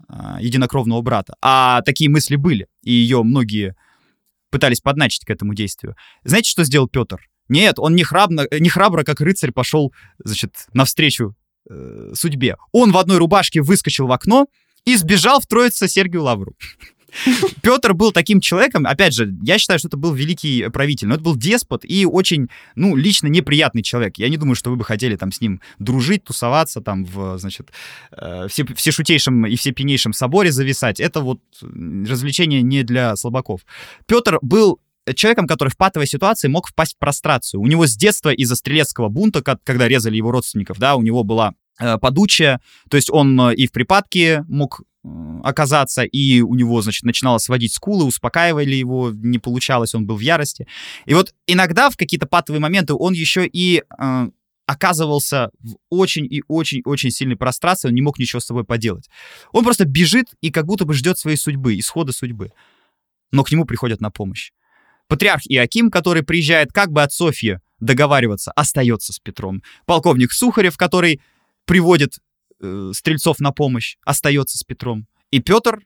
[0.09, 1.35] э, единокровного брата.
[1.41, 3.75] А такие мысли были, и ее многие
[4.53, 5.97] пытались подначить к этому действию.
[6.23, 7.19] Знаете, что сделал Петр?
[7.49, 9.93] Нет, он не храбро, не храбро как рыцарь, пошел,
[10.23, 11.35] значит, навстречу
[11.69, 12.57] э, судьбе.
[12.71, 14.47] Он в одной рубашке выскочил в окно
[14.85, 16.55] и сбежал в Троице Сергию Лавру.
[17.63, 21.23] Петр был таким человеком, опять же, я считаю, что это был великий правитель, но это
[21.23, 24.19] был деспот и очень, ну, лично неприятный человек.
[24.19, 27.71] Я не думаю, что вы бы хотели там с ним дружить, тусоваться там в, значит,
[28.13, 31.01] э, все, всешутейшем и всепенейшем соборе зависать.
[31.01, 33.61] Это вот развлечение не для слабаков.
[34.07, 34.81] Петр был
[35.15, 37.61] человеком, который в патовой ситуации мог впасть в прострацию.
[37.61, 41.55] У него с детства из-за стрелецкого бунта, когда резали его родственников, да, у него была
[41.81, 44.83] э, подучая, то есть он э, и в припадке мог
[45.43, 50.21] оказаться, и у него, значит, начинало сводить скулы, успокаивали его, не получалось, он был в
[50.21, 50.67] ярости.
[51.07, 54.29] И вот иногда в какие-то патовые моменты он еще и э,
[54.67, 59.09] оказывался в очень и очень-очень сильной прострации, он не мог ничего с собой поделать.
[59.53, 62.53] Он просто бежит и как будто бы ждет своей судьбы, исхода судьбы.
[63.33, 64.53] Но к нему приходят на помощь.
[65.09, 69.63] Патриарх Иаким, который приезжает как бы от Софьи договариваться, остается с Петром.
[69.85, 71.21] Полковник Сухарев, который
[71.65, 72.19] приводит
[72.63, 75.07] э, стрельцов на помощь, остается с Петром.
[75.31, 75.81] И Петр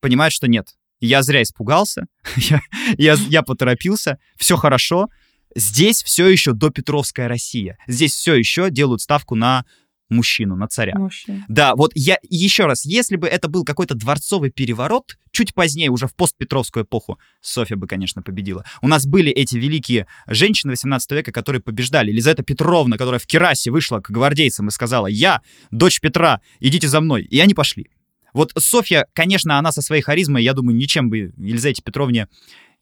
[0.00, 2.06] понимает, что нет, я зря испугался,
[2.36, 2.60] я,
[2.96, 5.08] я, я поторопился, все хорошо.
[5.54, 7.78] Здесь все еще до Петровская Россия.
[7.86, 9.64] Здесь все еще делают ставку на
[10.08, 10.94] мужчину, на царя.
[10.96, 11.44] Мужчина.
[11.48, 16.06] Да, вот я еще раз, если бы это был какой-то дворцовый переворот, чуть позднее, уже
[16.06, 18.64] в постпетровскую эпоху, Софья бы, конечно, победила.
[18.82, 22.10] У нас были эти великие женщины 18 века, которые побеждали.
[22.10, 27.00] Елизавета Петровна, которая в Керасе вышла к гвардейцам и сказала, я, дочь Петра, идите за
[27.00, 27.24] мной.
[27.24, 27.88] И они пошли.
[28.32, 32.28] Вот Софья, конечно, она со своей харизмой, я думаю, ничем бы Елизавете Петровне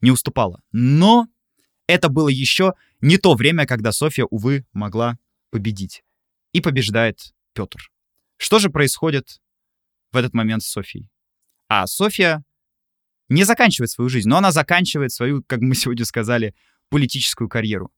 [0.00, 0.60] не уступала.
[0.72, 1.28] Но
[1.86, 5.18] это было еще не то время, когда Софья, увы, могла
[5.50, 6.02] победить
[6.56, 7.90] и побеждает Петр.
[8.38, 9.42] Что же происходит
[10.10, 11.10] в этот момент с Софией?
[11.68, 12.42] А Софья
[13.28, 16.54] не заканчивает свою жизнь, но она заканчивает свою, как мы сегодня сказали,
[16.88, 17.92] политическую карьеру.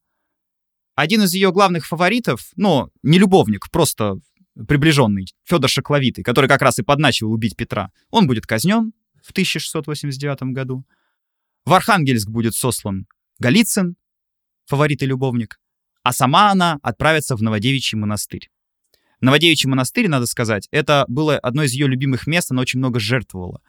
[0.96, 4.16] Один из ее главных фаворитов, ну, не любовник, просто
[4.66, 8.92] приближенный, Федор Шакловитый, который как раз и подначивал убить Петра, он будет казнен
[9.22, 10.84] в 1689 году.
[11.64, 13.06] В Архангельск будет сослан
[13.38, 13.94] Голицын,
[14.66, 15.60] фаворит и любовник
[16.08, 18.48] а сама она отправится в Новодевичий монастырь.
[19.20, 23.60] Новодевичий монастырь, надо сказать, это было одно из ее любимых мест, она очень много жертвовала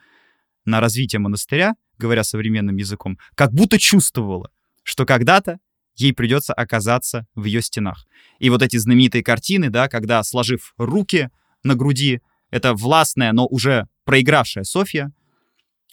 [0.64, 4.52] на развитие монастыря, говоря современным языком, как будто чувствовала,
[4.84, 5.60] что когда-то
[5.98, 8.08] ей придется оказаться в ее стенах.
[8.38, 11.32] И вот эти знаменитые картины, да, когда, сложив руки
[11.64, 12.22] на груди,
[12.52, 15.12] это властная, но уже проигравшая Софья,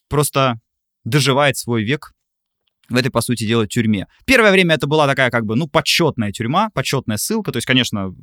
[0.07, 0.61] просто
[1.03, 2.15] доживает свой век
[2.89, 4.07] в этой, по сути дела, тюрьме.
[4.25, 7.53] Первое время это была такая, как бы, ну, почетная тюрьма, почетная ссылка.
[7.53, 8.15] То есть, конечно,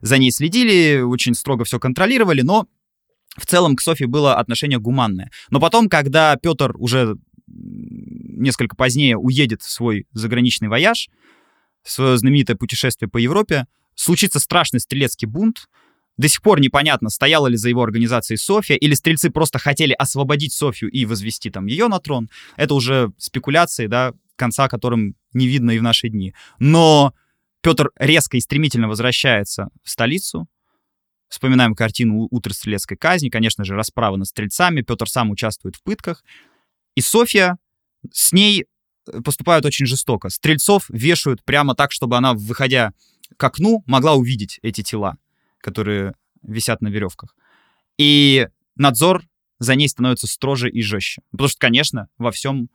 [0.00, 2.66] за ней следили, очень строго все контролировали, но
[3.36, 5.30] в целом к Софье было отношение гуманное.
[5.50, 7.16] Но потом, когда Петр уже
[7.46, 11.08] несколько позднее уедет в свой заграничный вояж,
[11.82, 15.68] в свое знаменитое путешествие по Европе, случится страшный стрелецкий бунт.
[16.18, 20.52] До сих пор непонятно, стояла ли за его организацией Софья, или стрельцы просто хотели освободить
[20.52, 22.28] Софью и возвести там ее на трон.
[22.56, 26.34] Это уже спекуляции, да, конца которым не видно и в наши дни.
[26.58, 27.14] Но
[27.62, 30.48] Петр резко и стремительно возвращается в столицу,
[31.32, 36.22] Вспоминаем картину «Утро стрелецкой казни», конечно же, расправа над стрельцами, Петр сам участвует в пытках.
[36.94, 37.56] И Софья,
[38.10, 38.66] с ней
[39.06, 40.28] э, поступают очень жестоко.
[40.28, 42.92] Стрельцов вешают прямо так, чтобы она, выходя
[43.38, 45.16] к окну, могла увидеть эти тела,
[45.62, 47.34] которые висят на веревках.
[47.96, 49.22] И надзор
[49.58, 51.22] за ней становится строже и жестче.
[51.30, 52.68] Потому что, конечно, во всем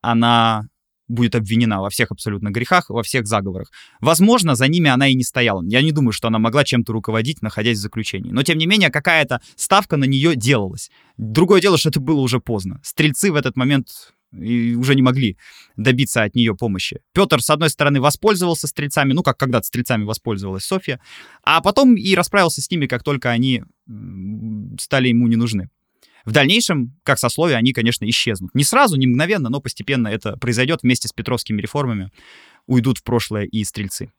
[0.00, 0.68] она
[1.08, 3.70] будет обвинена во всех абсолютно грехах, во всех заговорах.
[4.00, 5.62] Возможно, за ними она и не стояла.
[5.64, 8.30] Я не думаю, что она могла чем-то руководить, находясь в заключении.
[8.30, 10.90] Но, тем не менее, какая-то ставка на нее делалась.
[11.16, 12.80] Другое дело, что это было уже поздно.
[12.84, 15.36] Стрельцы в этот момент и уже не могли
[15.76, 17.00] добиться от нее помощи.
[17.12, 21.00] Петр, с одной стороны, воспользовался стрельцами, ну, как когда-то стрельцами воспользовалась Софья,
[21.42, 23.62] а потом и расправился с ними, как только они
[24.78, 25.70] стали ему не нужны.
[26.24, 28.54] В дальнейшем, как сословие, они, конечно, исчезнут.
[28.54, 32.10] Не сразу, не мгновенно, но постепенно это произойдет вместе с петровскими реформами.
[32.66, 34.12] Уйдут в прошлое и стрельцы.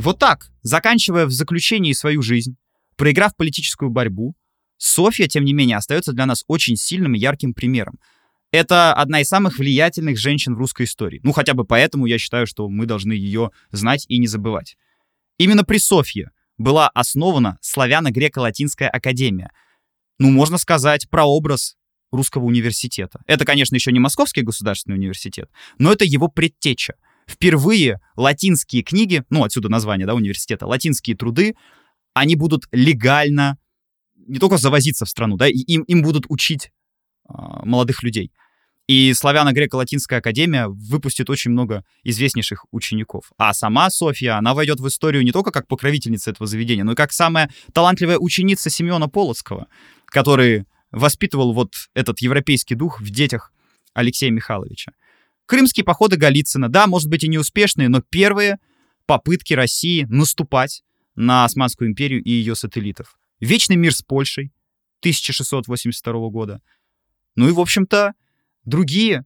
[0.00, 2.56] И вот так, заканчивая в заключении свою жизнь,
[2.96, 4.34] проиграв политическую борьбу,
[4.78, 8.00] Софья, тем не менее, остается для нас очень сильным и ярким примером.
[8.50, 11.20] Это одна из самых влиятельных женщин в русской истории.
[11.22, 14.78] Ну, хотя бы поэтому я считаю, что мы должны ее знать и не забывать.
[15.36, 19.50] Именно при Софье была основана Славяно-Греко-Латинская академия.
[20.18, 21.76] Ну, можно сказать, прообраз
[22.10, 23.20] русского университета.
[23.26, 26.94] Это, конечно, еще не Московский государственный университет, но это его предтеча.
[27.30, 31.54] Впервые латинские книги, ну, отсюда название, да, университета, латинские труды,
[32.12, 33.56] они будут легально
[34.26, 36.72] не только завозиться в страну, да, им, им будут учить
[37.28, 38.32] а, молодых людей.
[38.88, 43.30] И Славяно-Греко-Латинская академия выпустит очень много известнейших учеников.
[43.38, 46.96] А сама Софья, она войдет в историю не только как покровительница этого заведения, но и
[46.96, 49.68] как самая талантливая ученица Семена Полоцкого,
[50.06, 53.52] который воспитывал вот этот европейский дух в детях
[53.94, 54.90] Алексея Михайловича.
[55.50, 58.58] Крымские походы Голицына, да, может быть и неуспешные, но первые
[59.04, 60.84] попытки России наступать
[61.16, 63.18] на Османскую империю и ее сателлитов.
[63.40, 64.52] Вечный мир с Польшей
[65.00, 66.62] 1682 года.
[67.34, 68.12] Ну и, в общем-то,
[68.64, 69.24] другие,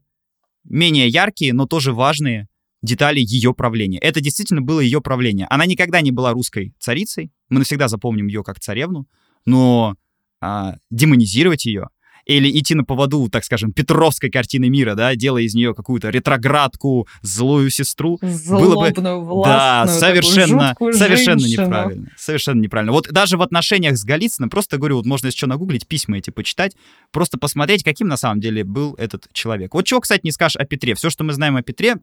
[0.63, 2.47] менее яркие, но тоже важные
[2.81, 3.99] детали ее правления.
[3.99, 5.45] Это действительно было ее правление.
[5.51, 7.31] Она никогда не была русской царицей.
[7.49, 9.07] Мы навсегда запомним ее как царевну.
[9.45, 9.95] Но
[10.41, 11.89] а, демонизировать ее
[12.25, 17.07] или идти на поводу, так скажем, Петровской картины мира, да, делая из нее какую-то ретроградку,
[17.21, 18.19] злую сестру.
[18.21, 21.65] Злобную, было бы, да, совершенно, совершенно женщину.
[21.65, 22.11] неправильно.
[22.17, 22.91] Совершенно неправильно.
[22.91, 26.75] Вот даже в отношениях с Голицыным, просто говорю, вот можно еще нагуглить, письма эти почитать,
[27.11, 29.73] просто посмотреть, каким на самом деле был этот человек.
[29.73, 30.95] Вот чего, кстати, не скажешь о Петре.
[30.95, 31.95] Все, что мы знаем о Петре,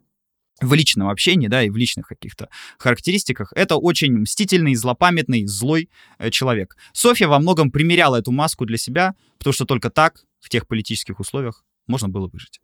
[0.61, 5.89] в личном общении, да, и в личных каких-то характеристиках, это очень мстительный, злопамятный, злой
[6.19, 6.77] э, человек.
[6.93, 11.19] Софья во многом примеряла эту маску для себя, потому что только так, в тех политических
[11.19, 12.59] условиях, можно было выжить.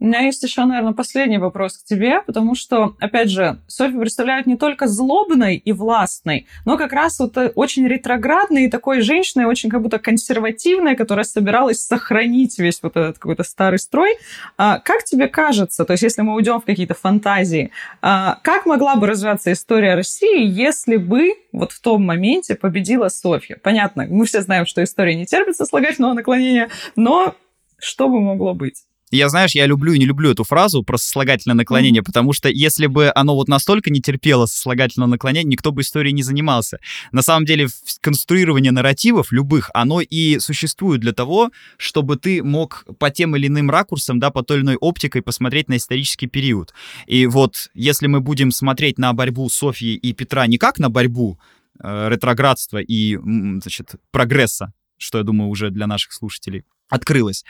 [0.00, 4.46] У меня есть еще, наверное, последний вопрос к тебе, потому что, опять же, Софью представляют
[4.46, 9.44] не только злобной и властной, но как раз вот э, очень ретроградной и такой женщиной,
[9.44, 14.16] очень как будто консервативной, которая собиралась сохранить весь вот этот какой-то старый строй.
[14.58, 17.70] А, как тебе кажется, то есть если мы уйдем в какие-то фантазии,
[18.02, 23.58] а, как могла бы развиваться история России, если бы вот в том моменте победила Софья?
[23.62, 27.34] Понятно, мы все знаем, что история не терпит сослагательного наклонения, но
[27.78, 28.84] что бы могло быть?
[29.14, 32.06] Я, знаешь, я люблю и не люблю эту фразу про сослагательное наклонение, mm-hmm.
[32.06, 36.24] потому что если бы оно вот настолько не терпело сослагательного наклонения, никто бы историей не
[36.24, 36.80] занимался.
[37.12, 37.68] На самом деле,
[38.00, 43.70] конструирование нарративов любых, оно и существует для того, чтобы ты мог по тем или иным
[43.70, 46.74] ракурсам, да, по той или иной оптикой посмотреть на исторический период.
[47.06, 51.38] И вот если мы будем смотреть на борьбу Софьи и Петра не как на борьбу
[51.80, 57.44] э, ретроградства и, значит, прогресса, что, я думаю, уже для наших слушателей открылось,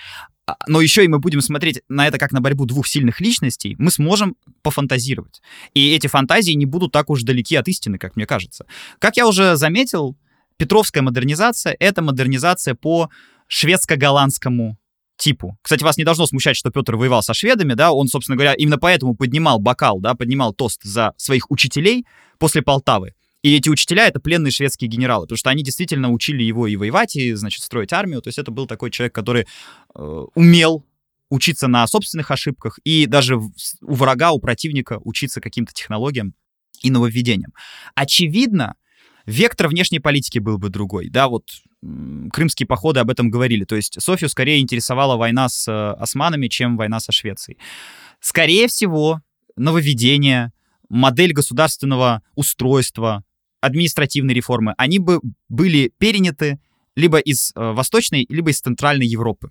[0.67, 3.91] но еще и мы будем смотреть на это как на борьбу двух сильных личностей, мы
[3.91, 5.41] сможем пофантазировать.
[5.73, 8.67] И эти фантазии не будут так уж далеки от истины, как мне кажется.
[8.99, 10.17] Как я уже заметил,
[10.57, 13.11] Петровская модернизация— это модернизация по
[13.49, 14.77] шведско-голландскому
[15.17, 15.57] типу.
[15.63, 18.79] Кстати, вас не должно смущать, что Петр воевал со шведами, да, он, собственно говоря, именно
[18.79, 22.07] поэтому поднимал бокал, да, поднимал тост за своих учителей
[22.39, 23.15] после Полтавы.
[23.45, 27.15] И эти учителя— это пленные шведские генералы, потому что они действительно учили его и воевать,
[27.15, 28.23] и, значит, строить армию.
[28.23, 29.47] То есть это был такой человек, который
[29.95, 30.83] э, умел
[31.29, 33.53] учиться на собственных ошибках и даже у
[33.83, 36.33] врага, у противника учиться каким-то технологиям
[36.81, 37.53] и нововведениям.
[37.95, 38.77] Очевидно,
[39.27, 41.11] вектор внешней политики был бы другой.
[41.11, 41.45] Да, вот
[42.33, 43.65] крымские походы об этом говорили.
[43.65, 47.59] То есть Софию скорее интересовала война с э, османами, чем война со Швецией.
[48.21, 49.21] Скорее всего,
[49.55, 50.53] нововведение,
[50.89, 53.23] модель государственного устройства,
[53.65, 56.59] административной реформы, они бы были переняты
[56.97, 59.51] либо из э, Восточной, либо из Центральной Европы.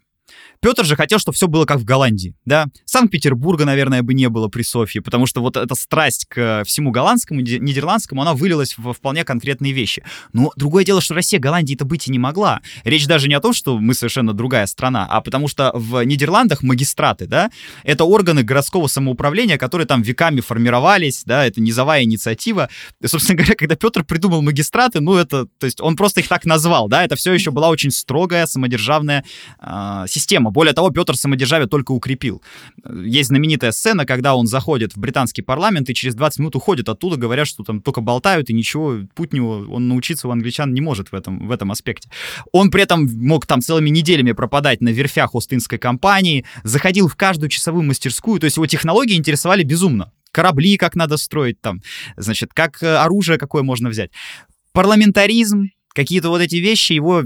[0.59, 2.67] Петр же хотел, чтобы все было как в Голландии, да.
[2.85, 7.41] Санкт-Петербурга, наверное, бы не было при Софье, потому что вот эта страсть к всему голландскому,
[7.41, 10.03] нидерландскому, она вылилась в вполне конкретные вещи.
[10.31, 12.61] Но другое дело, что Россия Голландии-то быть и не могла.
[12.85, 16.63] Речь даже не о том, что мы совершенно другая страна, а потому что в Нидерландах
[16.63, 17.51] магистраты, да,
[17.83, 22.69] это органы городского самоуправления, которые там веками формировались, да, это низовая инициатива.
[23.01, 26.45] И, собственно говоря, когда Петр придумал магистраты, ну это, то есть он просто их так
[26.45, 29.25] назвал, да, это все еще была очень строгая самодержавная
[29.59, 30.51] э, система.
[30.51, 32.41] Более того, Петр самодержавие только укрепил.
[32.87, 37.17] Есть знаменитая сцена, когда он заходит в британский парламент и через 20 минут уходит оттуда,
[37.17, 41.11] говорят, что там только болтают и ничего, путь него, он научиться у англичан не может
[41.11, 42.09] в этом, в этом аспекте.
[42.51, 47.49] Он при этом мог там целыми неделями пропадать на верфях Остинской компании, заходил в каждую
[47.49, 51.81] часовую мастерскую, то есть его технологии интересовали безумно корабли как надо строить там,
[52.17, 54.09] значит, как э, оружие какое можно взять.
[54.73, 57.23] Парламентаризм, какие-то вот эти вещи его...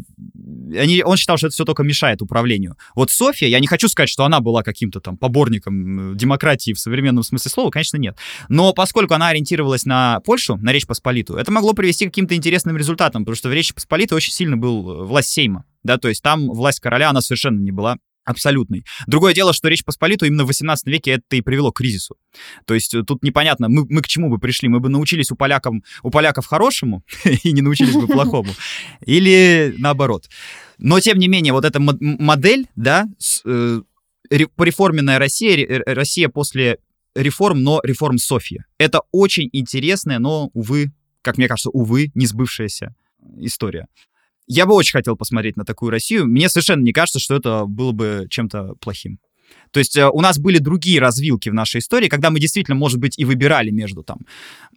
[0.78, 2.78] Они, он считал, что это все только мешает управлению.
[2.94, 7.24] Вот Софья, я не хочу сказать, что она была каким-то там поборником демократии в современном
[7.24, 8.18] смысле слова, конечно, нет.
[8.50, 12.78] Но поскольку она ориентировалась на Польшу, на Речь Посполитую, это могло привести к каким-то интересным
[12.78, 16.22] результатам, потому что в Речи Посполитой очень сильно был э, власть Сейма, да, то есть
[16.22, 18.86] там власть короля, она совершенно не была абсолютный.
[19.08, 22.18] Другое дело, что Речь Посполитую именно в 18 веке это и привело к кризису.
[22.66, 24.68] То есть э, тут непонятно, мы, мы к чему бы пришли?
[24.68, 27.04] Мы бы научились у, поляков, у поляков хорошему
[27.44, 28.54] и не научились бы плохому.
[29.06, 30.30] Или наоборот.
[30.78, 33.08] Но, тем не менее, вот эта модель, да,
[33.46, 33.82] э,
[34.30, 36.80] реформенная Россия, Россия после
[37.16, 38.66] реформ, но реформ Софья.
[38.78, 40.92] Это очень интересная, но, увы,
[41.22, 42.94] как мне кажется, увы, не сбывшаяся
[43.38, 43.88] история.
[44.48, 46.26] Я бы очень хотел посмотреть на такую Россию.
[46.26, 49.20] Мне совершенно не кажется, что это было бы чем-то плохим.
[49.72, 53.00] То есть э, у нас были другие развилки в нашей истории, когда мы действительно, может
[53.00, 54.20] быть, и выбирали между там,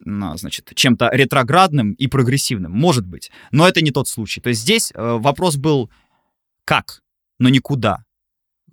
[0.04, 2.72] значит, чем-то ретроградным и прогрессивным.
[2.72, 3.30] Может быть.
[3.52, 4.40] Но это не тот случай.
[4.40, 5.90] То есть здесь э, вопрос был
[6.64, 7.00] как,
[7.38, 8.04] но никуда.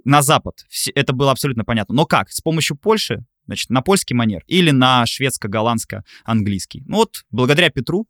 [0.04, 0.66] На Запад.
[0.96, 1.94] Это было абсолютно понятно.
[1.96, 2.32] Но как?
[2.32, 6.84] С помощью Польши, значит, на польский манер или на шведско-голландско-английский.
[6.86, 8.08] Ну вот, благодаря Петру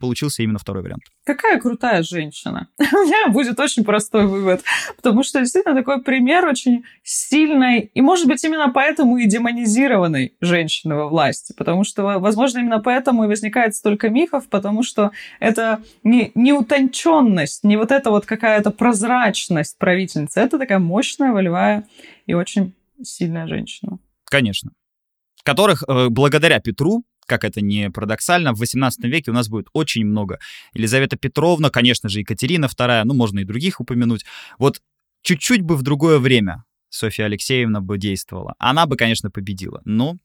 [0.00, 1.02] получился именно второй вариант.
[1.24, 2.68] Какая крутая женщина.
[2.78, 4.62] У меня будет очень простой вывод,
[4.96, 10.94] потому что действительно такой пример очень сильной и, может быть, именно поэтому и демонизированной женщины
[10.94, 16.32] во власти, потому что, возможно, именно поэтому и возникает столько мифов, потому что это не,
[16.34, 21.86] не утонченность, не вот эта вот какая-то прозрачность правительницы, это такая мощная, волевая
[22.26, 23.98] и очень сильная женщина.
[24.24, 24.72] Конечно.
[25.42, 30.04] Которых э, благодаря Петру как это не парадоксально, в 18 веке у нас будет очень
[30.04, 30.40] много.
[30.74, 34.24] Елизавета Петровна, конечно же, Екатерина II, ну, можно и других упомянуть.
[34.58, 34.82] Вот
[35.22, 38.56] чуть-чуть бы в другое время Софья Алексеевна бы действовала.
[38.58, 39.80] Она бы, конечно, победила.
[39.84, 40.16] Но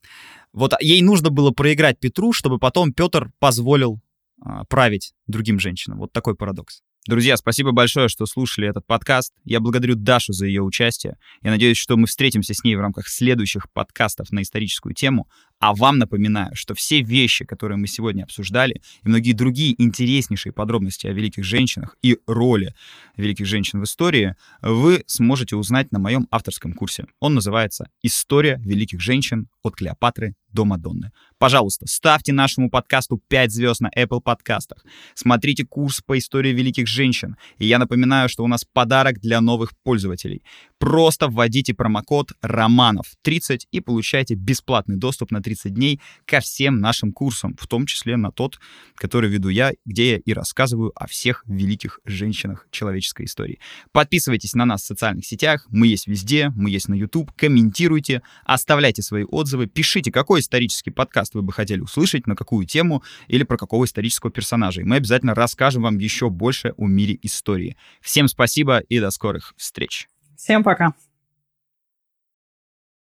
[0.52, 4.00] вот ей нужно было проиграть Петру, чтобы потом Петр позволил
[4.42, 5.98] а, править другим женщинам.
[5.98, 6.82] Вот такой парадокс.
[7.06, 9.32] Друзья, спасибо большое, что слушали этот подкаст.
[9.44, 11.16] Я благодарю Дашу за ее участие.
[11.40, 15.28] Я надеюсь, что мы встретимся с ней в рамках следующих подкастов на историческую тему.
[15.58, 21.06] А вам напоминаю, что все вещи, которые мы сегодня обсуждали, и многие другие интереснейшие подробности
[21.06, 22.74] о великих женщинах и роли
[23.16, 27.06] великих женщин в истории, вы сможете узнать на моем авторском курсе.
[27.20, 31.10] Он называется «История великих женщин от Клеопатры до Мадонны».
[31.38, 34.84] Пожалуйста, ставьте нашему подкасту 5 звезд на Apple подкастах.
[35.14, 37.36] Смотрите курс по истории великих женщин.
[37.58, 40.42] И я напоминаю, что у нас подарок для новых пользователей.
[40.78, 47.56] Просто вводите промокод РОМАНОВ30 и получайте бесплатный доступ на 30 дней ко всем нашим курсам,
[47.58, 48.60] в том числе на тот,
[48.94, 53.58] который веду я, где я и рассказываю о всех великих женщинах человеческой истории.
[53.92, 59.02] Подписывайтесь на нас в социальных сетях, мы есть везде, мы есть на YouTube, комментируйте, оставляйте
[59.02, 63.56] свои отзывы, пишите, какой исторический подкаст вы бы хотели услышать, на какую тему или про
[63.56, 64.82] какого исторического персонажа.
[64.82, 67.76] И мы обязательно расскажем вам еще больше о мире истории.
[68.00, 70.08] Всем спасибо и до скорых встреч.
[70.36, 70.92] Всем пока.